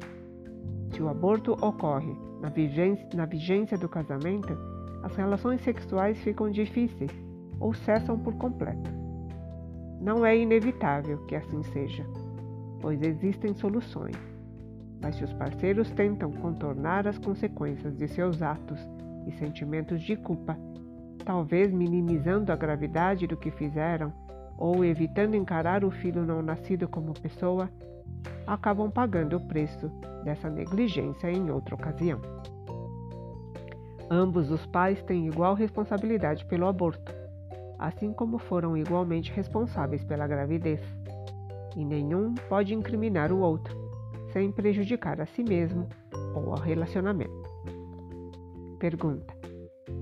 [0.90, 4.58] Se o aborto ocorre na vigência, na vigência do casamento,
[5.04, 7.12] as relações sexuais ficam difíceis
[7.60, 8.90] ou cessam por completo.
[10.00, 12.04] Não é inevitável que assim seja,
[12.80, 14.16] pois existem soluções.
[15.00, 18.80] Mas se os parceiros tentam contornar as consequências de seus atos
[19.28, 20.58] e sentimentos de culpa,
[21.24, 24.12] talvez minimizando a gravidade do que fizeram
[24.58, 27.70] ou evitando encarar o filho não nascido como pessoa,
[28.46, 29.88] acabam pagando o preço
[30.24, 32.20] dessa negligência em outra ocasião.
[34.10, 37.14] Ambos os pais têm igual responsabilidade pelo aborto,
[37.78, 40.80] assim como foram igualmente responsáveis pela gravidez,
[41.76, 43.74] e nenhum pode incriminar o outro,
[44.32, 45.88] sem prejudicar a si mesmo
[46.34, 47.50] ou ao relacionamento.
[48.78, 49.34] Pergunta: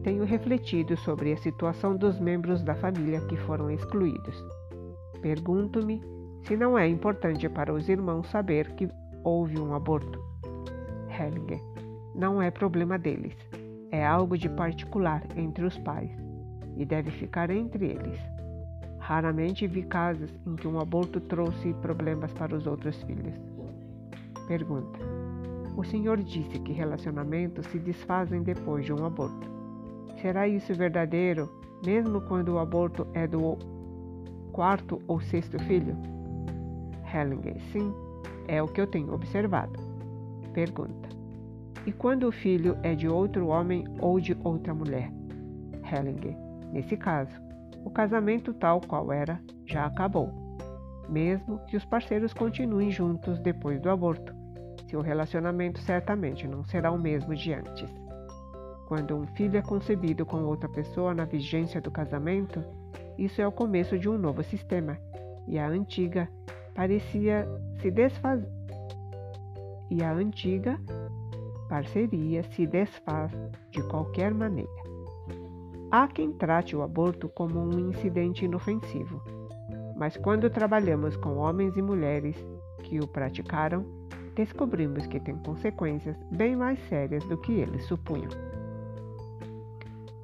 [0.02, 4.34] Tenho refletido sobre a situação dos membros da família que foram excluídos.
[5.20, 6.02] Pergunto-me
[6.42, 8.88] se não é importante para os irmãos saber que
[9.22, 10.18] houve um aborto.
[11.08, 11.60] Hellinger:
[12.14, 13.36] Não é problema deles.
[13.90, 16.10] É algo de particular entre os pais
[16.76, 18.18] e deve ficar entre eles.
[18.98, 23.34] Raramente vi casos em que um aborto trouxe problemas para os outros filhos.
[24.46, 24.98] Pergunta:
[25.76, 29.48] O senhor disse que relacionamentos se desfazem depois de um aborto.
[30.20, 31.50] Será isso verdadeiro,
[31.84, 33.58] mesmo quando o aborto é do
[34.52, 35.96] quarto ou sexto filho?
[37.12, 37.92] Hellinger: Sim,
[38.46, 39.78] é o que eu tenho observado.
[40.52, 41.08] Pergunta:
[41.86, 45.10] E quando o filho é de outro homem ou de outra mulher?
[45.84, 46.36] Hellinger:
[46.72, 47.32] Nesse caso,
[47.84, 50.32] o casamento tal qual era já acabou,
[51.08, 54.34] mesmo que os parceiros continuem juntos depois do aborto.
[54.88, 57.88] Seu relacionamento certamente não será o mesmo de antes.
[58.88, 62.64] Quando um filho é concebido com outra pessoa na vigência do casamento,
[63.16, 64.98] isso é o começo de um novo sistema,
[65.46, 66.28] e a antiga
[66.74, 67.46] parecia
[67.80, 68.48] se desfazer.
[69.90, 70.78] E a antiga
[71.68, 73.32] parceria se desfaz
[73.70, 74.70] de qualquer maneira.
[75.90, 79.20] Há quem trate o aborto como um incidente inofensivo,
[79.96, 82.36] mas quando trabalhamos com homens e mulheres
[82.82, 83.84] que o praticaram,
[84.34, 88.30] descobrimos que tem consequências bem mais sérias do que eles supunham.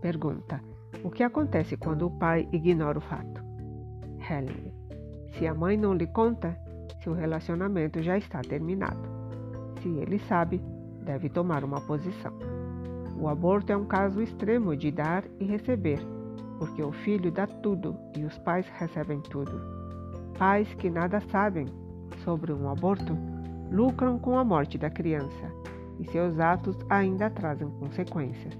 [0.01, 0.61] Pergunta:
[1.03, 3.45] O que acontece quando o pai ignora o fato?
[4.19, 4.76] Helen:
[5.37, 6.57] Se a mãe não lhe conta,
[7.03, 9.09] seu relacionamento já está terminado.
[9.83, 10.63] Se ele sabe,
[11.05, 12.33] deve tomar uma posição.
[13.19, 16.01] O aborto é um caso extremo de dar e receber,
[16.59, 19.61] porque o filho dá tudo e os pais recebem tudo.
[20.39, 21.67] Pais que nada sabem
[22.25, 23.17] sobre um aborto
[23.71, 25.53] lucram com a morte da criança
[25.99, 28.59] e seus atos ainda trazem consequências.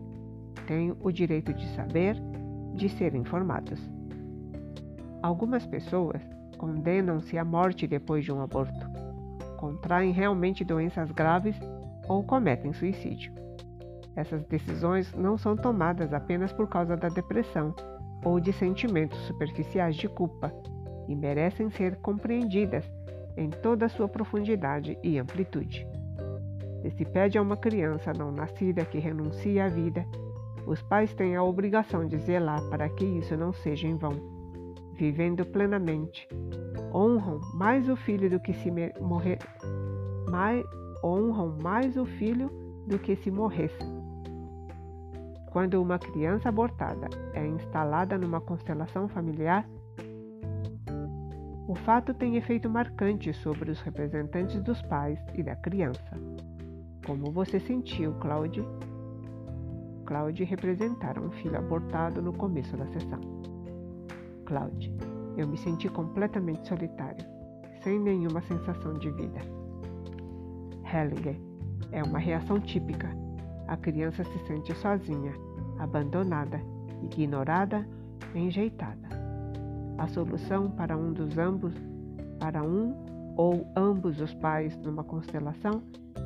[0.67, 2.17] Tenho o direito de saber,
[2.75, 3.81] de ser informados.
[5.23, 8.91] Algumas pessoas condenam-se à morte depois de um aborto,
[9.57, 11.57] contraem realmente doenças graves
[12.09, 13.33] ou cometem suicídio.
[14.15, 17.75] Essas decisões não são tomadas apenas por causa da depressão
[18.25, 20.53] ou de sentimentos superficiais de culpa
[21.07, 22.91] e merecem ser compreendidas
[23.37, 25.87] em toda a sua profundidade e amplitude.
[26.83, 30.07] Se se pede a uma criança não nascida que renuncie à vida,
[30.67, 34.36] os pais têm a obrigação de zelar para que isso não seja em vão.
[34.97, 36.29] Vivendo plenamente,
[36.93, 38.71] honram mais o filho do que se
[39.01, 39.39] morrer,
[40.31, 40.65] mais,
[41.05, 42.51] honram mais o filho
[42.87, 43.97] do que se morresse
[45.57, 49.67] quando uma criança abortada é instalada numa constelação familiar,
[51.67, 56.11] o fato tem efeito marcante sobre os representantes dos pais e da criança.
[57.07, 58.63] Como você sentiu, Claude?
[60.05, 63.36] Claude representara um filho abortado no começo da sessão.
[64.47, 64.91] Claude,
[65.37, 67.27] eu me senti completamente solitário,
[67.83, 69.41] sem nenhuma sensação de vida.
[70.85, 71.39] Hellinger,
[71.93, 73.27] é uma reação típica
[73.67, 75.33] a criança se sente sozinha,
[75.79, 76.61] abandonada,
[77.03, 77.87] ignorada,
[78.35, 79.09] enjeitada.
[79.99, 81.75] A solução para um dos ambos,
[82.39, 82.95] para um
[83.37, 85.83] ou ambos os pais numa constelação,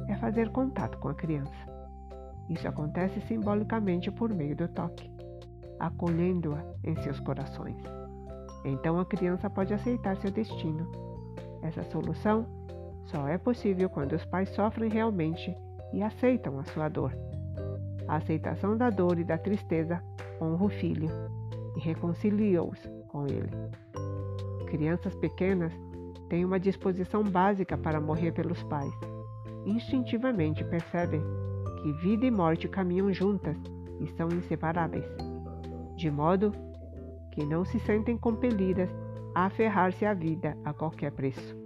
[0.09, 1.55] é fazer contato com a criança.
[2.49, 5.11] Isso acontece simbolicamente por meio do toque,
[5.79, 8.00] acolhendo-a em seus corações.
[8.65, 10.91] Então a criança pode aceitar seu destino.
[11.63, 12.47] Essa solução
[13.05, 15.57] só é possível quando os pais sofrem realmente
[15.93, 17.13] e aceitam a sua dor.
[18.07, 20.03] A aceitação da dor e da tristeza
[20.41, 21.09] honra o filho
[21.77, 23.51] e reconcilia-os com ele.
[24.67, 25.73] Crianças pequenas
[26.29, 28.95] têm uma disposição básica para morrer pelos pais.
[29.67, 31.23] Instintivamente percebem
[31.83, 33.57] que vida e morte caminham juntas
[34.01, 35.05] e são inseparáveis,
[35.97, 36.53] de modo
[37.31, 38.91] que não se sentem compelidas
[39.35, 41.57] a aferrar-se à vida a qualquer preço.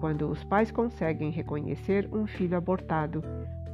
[0.00, 3.22] Quando os pais conseguem reconhecer um filho abortado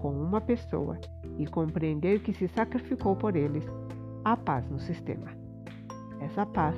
[0.00, 0.98] com uma pessoa
[1.38, 3.64] e compreender que se sacrificou por eles,
[4.24, 5.28] há paz no sistema.
[6.20, 6.76] Essa paz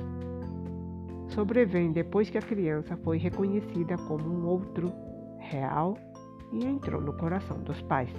[1.27, 4.91] sobrevém depois que a criança foi reconhecida como um outro
[5.39, 5.97] real
[6.51, 8.13] e entrou no coração dos pais.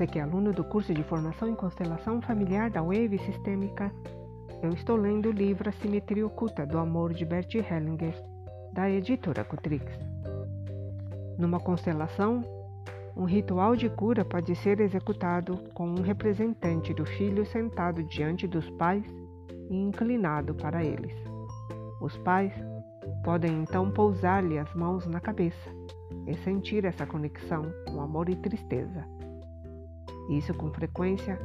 [0.00, 3.92] Você que é aluno do curso de formação em constelação familiar da Wave Sistêmica,
[4.62, 8.14] eu estou lendo o livro A Simetria Oculta do Amor de Bert Hellinger,
[8.72, 9.84] da editora Cutrix.
[11.36, 12.40] Numa constelação,
[13.14, 18.70] um ritual de cura pode ser executado com um representante do filho sentado diante dos
[18.70, 19.04] pais
[19.68, 21.12] e inclinado para eles.
[22.00, 22.54] Os pais
[23.22, 25.70] podem então pousar-lhe as mãos na cabeça
[26.26, 29.19] e sentir essa conexão com amor e tristeza.
[30.30, 31.38] Isso, com frequência,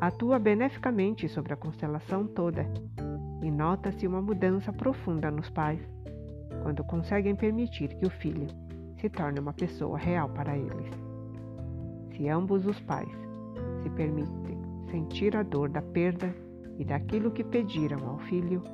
[0.00, 2.66] atua beneficamente sobre a constelação toda
[3.40, 5.80] e nota-se uma mudança profunda nos pais
[6.62, 8.48] quando conseguem permitir que o filho
[8.98, 10.90] se torne uma pessoa real para eles.
[12.10, 13.08] Se ambos os pais
[13.82, 14.58] se permitem
[14.90, 16.34] sentir a dor da perda
[16.76, 18.64] e daquilo que pediram ao filho,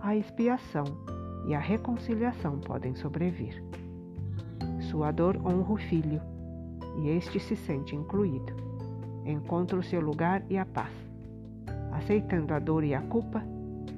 [0.00, 0.84] a expiação
[1.46, 3.62] e a reconciliação podem sobrevir.
[4.90, 6.22] Sua dor honra o filho
[7.02, 8.69] e este se sente incluído.
[9.24, 10.92] Encontra o seu lugar e a paz.
[11.92, 13.42] Aceitando a dor e a culpa,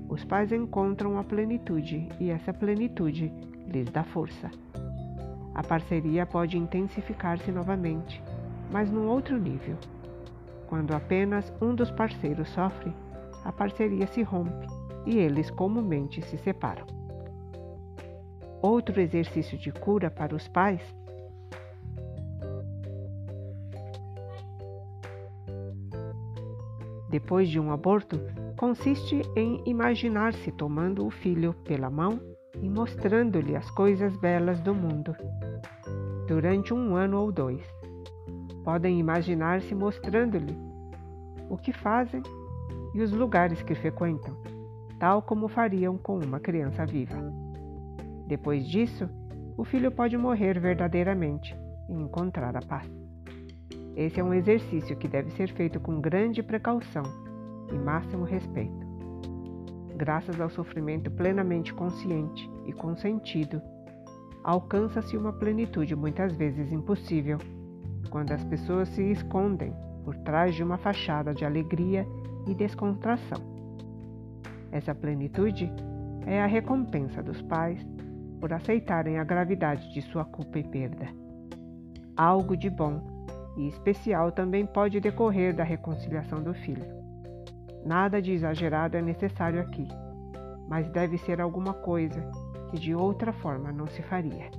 [0.09, 3.33] os pais encontram a plenitude e essa plenitude
[3.67, 4.51] lhes dá força.
[5.55, 8.23] A parceria pode intensificar-se novamente,
[8.71, 9.77] mas num outro nível.
[10.67, 12.93] Quando apenas um dos parceiros sofre,
[13.45, 14.67] a parceria se rompe
[15.05, 16.87] e eles comumente se separam.
[18.63, 20.81] Outro exercício de cura para os pais
[27.13, 28.19] depois de um aborto
[28.57, 32.19] consiste em imaginar-se tomando o filho pela mão
[32.63, 35.15] e mostrando-lhe as coisas belas do mundo
[36.27, 37.63] durante um ano ou dois.
[38.65, 40.57] Podem imaginar-se mostrando-lhe
[41.51, 42.23] o que fazem
[42.95, 44.35] e os lugares que frequentam,
[44.99, 47.31] tal como fariam com uma criança viva.
[48.27, 49.07] Depois disso,
[49.59, 51.55] o filho pode morrer verdadeiramente
[51.91, 53.02] e encontrar a paz.
[53.97, 57.03] Esse é um exercício que deve ser feito com grande precaução
[57.71, 58.87] e máximo respeito.
[59.97, 63.61] Graças ao sofrimento plenamente consciente e consentido,
[64.43, 67.39] alcança-se uma plenitude muitas vezes impossível
[68.11, 69.73] quando as pessoas se escondem
[70.05, 72.07] por trás de uma fachada de alegria
[72.47, 73.39] e descontração.
[74.71, 75.71] Essa plenitude
[76.27, 77.87] é a recompensa dos pais
[78.41, 81.09] por aceitarem a gravidade de sua culpa e perda.
[82.17, 83.12] Algo de bom
[83.57, 87.03] e especial também pode decorrer da reconciliação do filho.
[87.85, 89.87] Nada de exagerado é necessário aqui,
[90.69, 92.23] mas deve ser alguma coisa
[92.71, 94.51] que de outra forma não se faria.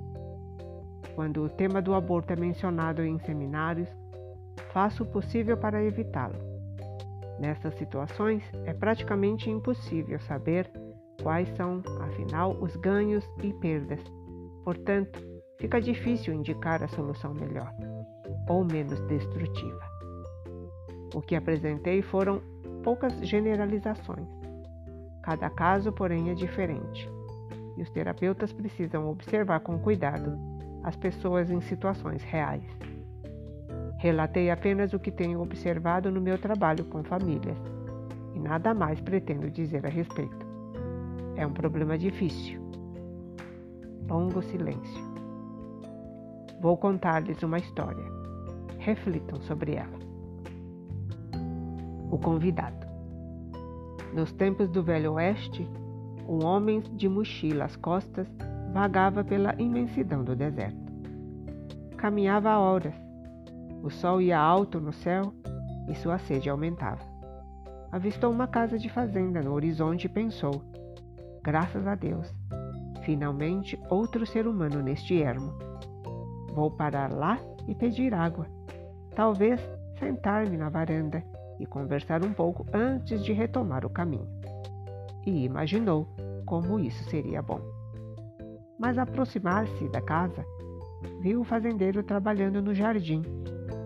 [1.16, 3.90] Quando o tema do aborto é mencionado em seminários,
[4.72, 6.36] faço o possível para evitá-lo.
[7.40, 10.70] Nessas situações, é praticamente impossível saber
[11.22, 14.00] quais são, afinal, os ganhos e perdas.
[14.64, 15.20] Portanto,
[15.60, 17.72] fica difícil indicar a solução melhor
[18.48, 19.80] ou menos destrutiva.
[21.14, 22.42] O que apresentei foram
[22.84, 24.28] poucas generalizações.
[25.22, 27.10] Cada caso, porém, é diferente
[27.78, 30.38] e os terapeutas precisam observar com cuidado
[30.84, 32.64] as pessoas em situações reais.
[33.98, 37.58] Relatei apenas o que tenho observado no meu trabalho com famílias
[38.34, 40.46] e nada mais pretendo dizer a respeito.
[41.36, 42.62] É um problema difícil.
[44.08, 45.14] Longo silêncio.
[46.60, 48.23] Vou contar-lhes uma história.
[48.84, 49.98] Reflitam sobre ela.
[52.12, 52.86] O convidado.
[54.14, 55.66] Nos tempos do Velho Oeste,
[56.28, 58.28] um homem de mochila às costas
[58.74, 60.84] vagava pela imensidão do deserto.
[61.96, 62.94] Caminhava há horas.
[63.82, 65.34] O sol ia alto no céu
[65.88, 67.02] e sua sede aumentava.
[67.90, 70.62] Avistou uma casa de fazenda no horizonte e pensou:
[71.42, 72.30] graças a Deus,
[73.04, 75.54] finalmente outro ser humano neste ermo.
[76.54, 78.46] Vou parar lá e pedir água.
[79.16, 79.60] Talvez
[80.00, 81.24] sentar-me na varanda
[81.60, 84.28] e conversar um pouco antes de retomar o caminho
[85.26, 86.08] e imaginou
[86.46, 87.62] como isso seria bom.
[88.78, 90.46] Mas aproximar-se da casa,
[91.22, 93.22] viu o fazendeiro trabalhando no jardim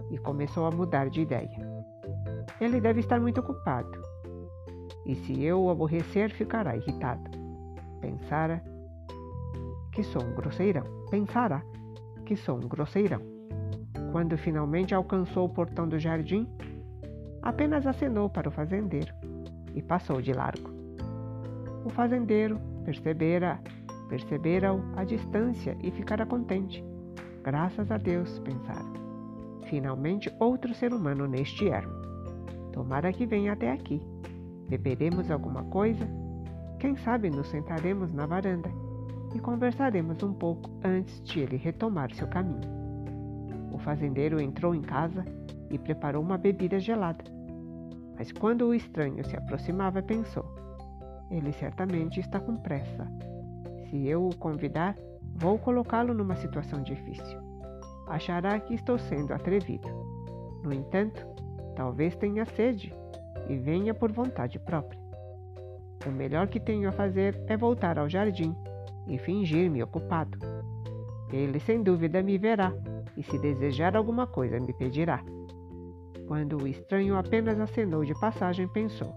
[0.10, 1.68] e começou a mudar de ideia.
[2.60, 3.92] Ele deve estar muito ocupado.
[5.06, 7.30] E se eu o aborrecer, ficará irritado.
[8.02, 8.64] Pensara
[9.92, 10.84] que sou um grosseirão.
[11.10, 11.62] Pensará
[12.26, 13.37] que sou um grosseirão.
[14.12, 16.48] Quando finalmente alcançou o portão do jardim,
[17.42, 19.14] apenas acenou para o fazendeiro
[19.74, 20.72] e passou de largo.
[21.86, 23.60] O fazendeiro percebera,
[24.10, 26.84] percebera-o à distância e ficara contente.
[27.44, 28.98] Graças a Deus, pensara.
[29.70, 31.94] Finalmente outro ser humano neste ermo.
[32.72, 34.02] Tomara que venha até aqui.
[34.70, 36.08] Beberemos alguma coisa?
[36.80, 38.70] Quem sabe nos sentaremos na varanda
[39.34, 42.77] e conversaremos um pouco antes de ele retomar seu caminho.
[43.78, 45.24] O fazendeiro entrou em casa
[45.70, 47.24] e preparou uma bebida gelada.
[48.18, 50.44] Mas quando o estranho se aproximava, pensou:
[51.30, 53.08] Ele certamente está com pressa.
[53.86, 54.96] Se eu o convidar,
[55.36, 57.40] vou colocá-lo numa situação difícil.
[58.08, 59.88] Achará que estou sendo atrevido.
[60.64, 61.24] No entanto,
[61.76, 62.92] talvez tenha sede
[63.48, 65.00] e venha por vontade própria.
[66.04, 68.56] O melhor que tenho a fazer é voltar ao jardim
[69.08, 70.40] e fingir-me ocupado.
[71.32, 72.74] Ele sem dúvida me verá
[73.18, 75.24] e, se desejar alguma coisa, me pedirá.
[76.28, 79.14] Quando o estranho apenas acenou de passagem, pensou: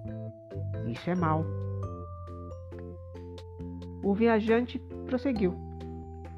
[0.86, 1.44] Isso é mal.
[4.02, 5.54] O viajante prosseguiu.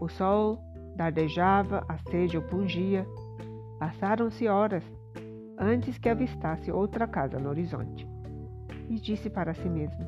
[0.00, 0.58] O sol
[0.96, 3.06] dardejava, a sede o pungia.
[3.78, 4.84] Passaram-se horas
[5.58, 8.08] antes que avistasse outra casa no horizonte.
[8.88, 10.04] E disse para si mesmo: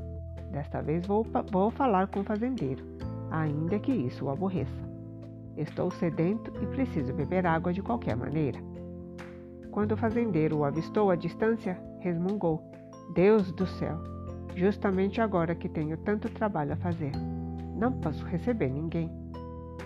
[0.51, 2.85] Desta vez vou, vou falar com o fazendeiro,
[3.31, 4.94] ainda que isso o aborreça.
[5.57, 8.59] Estou sedento e preciso beber água de qualquer maneira.
[9.71, 12.63] Quando o fazendeiro o avistou à distância, resmungou:
[13.15, 13.99] Deus do céu,
[14.57, 17.13] justamente agora que tenho tanto trabalho a fazer,
[17.77, 19.11] não posso receber ninguém.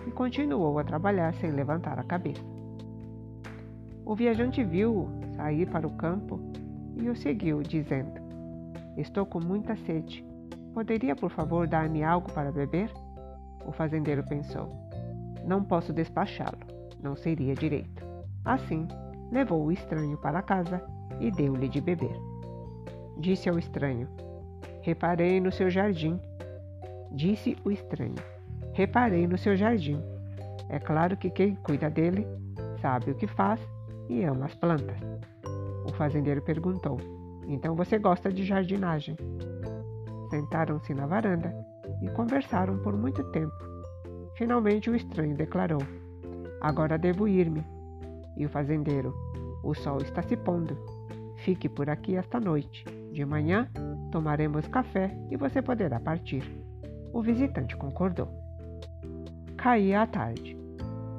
[0.06, 2.42] E continuou a trabalhar sem levantar a cabeça.
[4.04, 6.40] O viajante viu-o sair para o campo
[6.96, 8.12] e o seguiu, dizendo:
[8.96, 10.24] Estou com muita sede.
[10.72, 12.90] Poderia, por favor, dar-me algo para beber?
[13.66, 14.87] O fazendeiro pensou:
[15.44, 16.58] Não posso despachá-lo,
[17.02, 18.04] não seria direito.
[18.44, 18.86] Assim,
[19.30, 20.82] levou o estranho para casa
[21.20, 22.16] e deu-lhe de beber.
[23.18, 24.08] Disse ao estranho:
[24.82, 26.20] Reparei no seu jardim.
[27.10, 28.14] Disse o estranho:
[28.72, 30.00] Reparei no seu jardim.
[30.68, 32.26] É claro que quem cuida dele
[32.80, 33.60] sabe o que faz
[34.08, 34.96] e ama as plantas.
[35.86, 36.98] O fazendeiro perguntou:
[37.46, 39.16] Então você gosta de jardinagem?
[40.30, 41.54] Sentaram-se na varanda
[42.02, 43.67] e conversaram por muito tempo.
[44.38, 45.82] Finalmente o estranho declarou:
[46.60, 47.66] Agora devo ir-me.
[48.36, 49.12] E o fazendeiro:
[49.64, 50.78] O sol está se pondo.
[51.38, 52.84] Fique por aqui esta noite.
[53.12, 53.68] De manhã
[54.12, 56.44] tomaremos café e você poderá partir.
[57.12, 58.28] O visitante concordou.
[59.56, 60.56] Caía a tarde.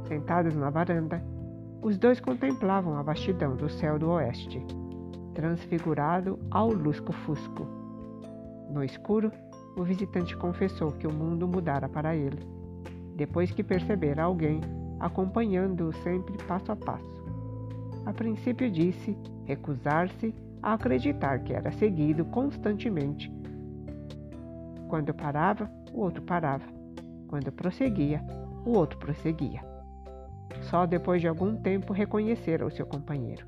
[0.08, 1.22] Sentados na varanda,
[1.82, 4.66] os dois contemplavam a vastidão do céu do oeste,
[5.36, 7.68] transfigurado ao lusco-fusco.
[8.72, 9.30] No escuro,
[9.76, 12.59] o visitante confessou que o mundo mudara para ele,
[13.20, 14.62] depois que percebera alguém
[14.98, 17.20] acompanhando-o sempre passo a passo.
[18.06, 23.30] A princípio disse recusar-se a acreditar que era seguido constantemente.
[24.88, 26.64] Quando parava, o outro parava.
[27.28, 28.24] Quando prosseguia,
[28.66, 29.62] o outro prosseguia.
[30.62, 33.46] Só depois de algum tempo reconhecera o seu companheiro.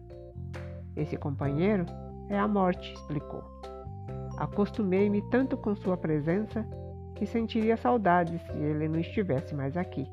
[0.98, 1.86] Esse companheiro
[2.28, 3.44] é a morte, explicou.
[4.38, 6.68] Acostumei-me tanto com sua presença
[7.22, 10.08] que sentiria saudades se ele não estivesse mais aqui.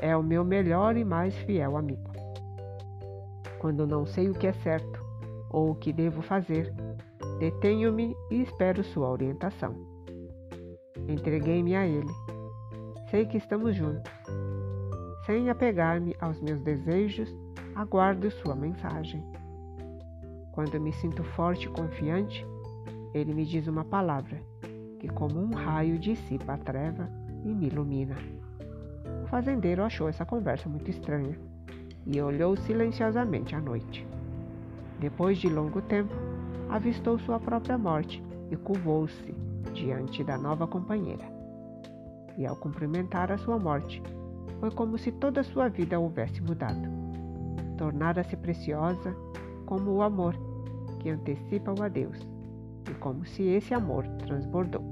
[0.00, 2.10] É o meu melhor e mais fiel amigo.
[3.58, 5.04] Quando não sei o que é certo
[5.50, 6.72] ou o que devo fazer,
[7.38, 9.74] detenho-me e espero sua orientação.
[11.06, 12.14] Entreguei-me a ele.
[13.10, 14.10] Sei que estamos juntos.
[15.26, 17.28] Sem apegar-me aos meus desejos,
[17.74, 19.22] aguardo sua mensagem.
[20.52, 22.46] Quando me sinto forte e confiante,
[23.12, 24.48] ele me diz uma palavra
[25.00, 27.08] que, como um raio, dissipa a treva
[27.42, 28.16] e me ilumina.
[29.24, 31.36] O fazendeiro achou essa conversa muito estranha
[32.06, 34.06] e olhou silenciosamente à noite.
[35.00, 36.14] Depois de longo tempo,
[36.68, 39.34] avistou sua própria morte e curvou-se
[39.72, 41.24] diante da nova companheira.
[42.36, 44.02] E ao cumprimentar a sua morte,
[44.60, 46.88] foi como se toda a sua vida houvesse mudado.
[47.78, 49.16] Tornara-se preciosa
[49.64, 50.34] como o amor
[50.98, 52.18] que antecipa o adeus
[52.88, 54.82] e como se esse amor transbordou.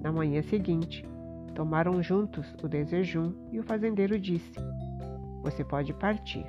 [0.00, 1.04] Na manhã seguinte,
[1.54, 4.52] tomaram juntos o desejum e o fazendeiro disse:
[5.42, 6.46] Você pode partir,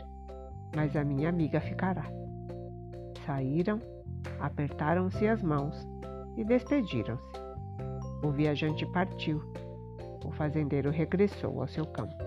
[0.75, 2.05] mas a minha amiga ficará.
[3.25, 3.79] Saíram,
[4.39, 5.87] apertaram-se as mãos
[6.35, 7.47] e despediram-se.
[8.23, 9.41] O viajante partiu.
[10.25, 12.26] O fazendeiro regressou ao seu campo.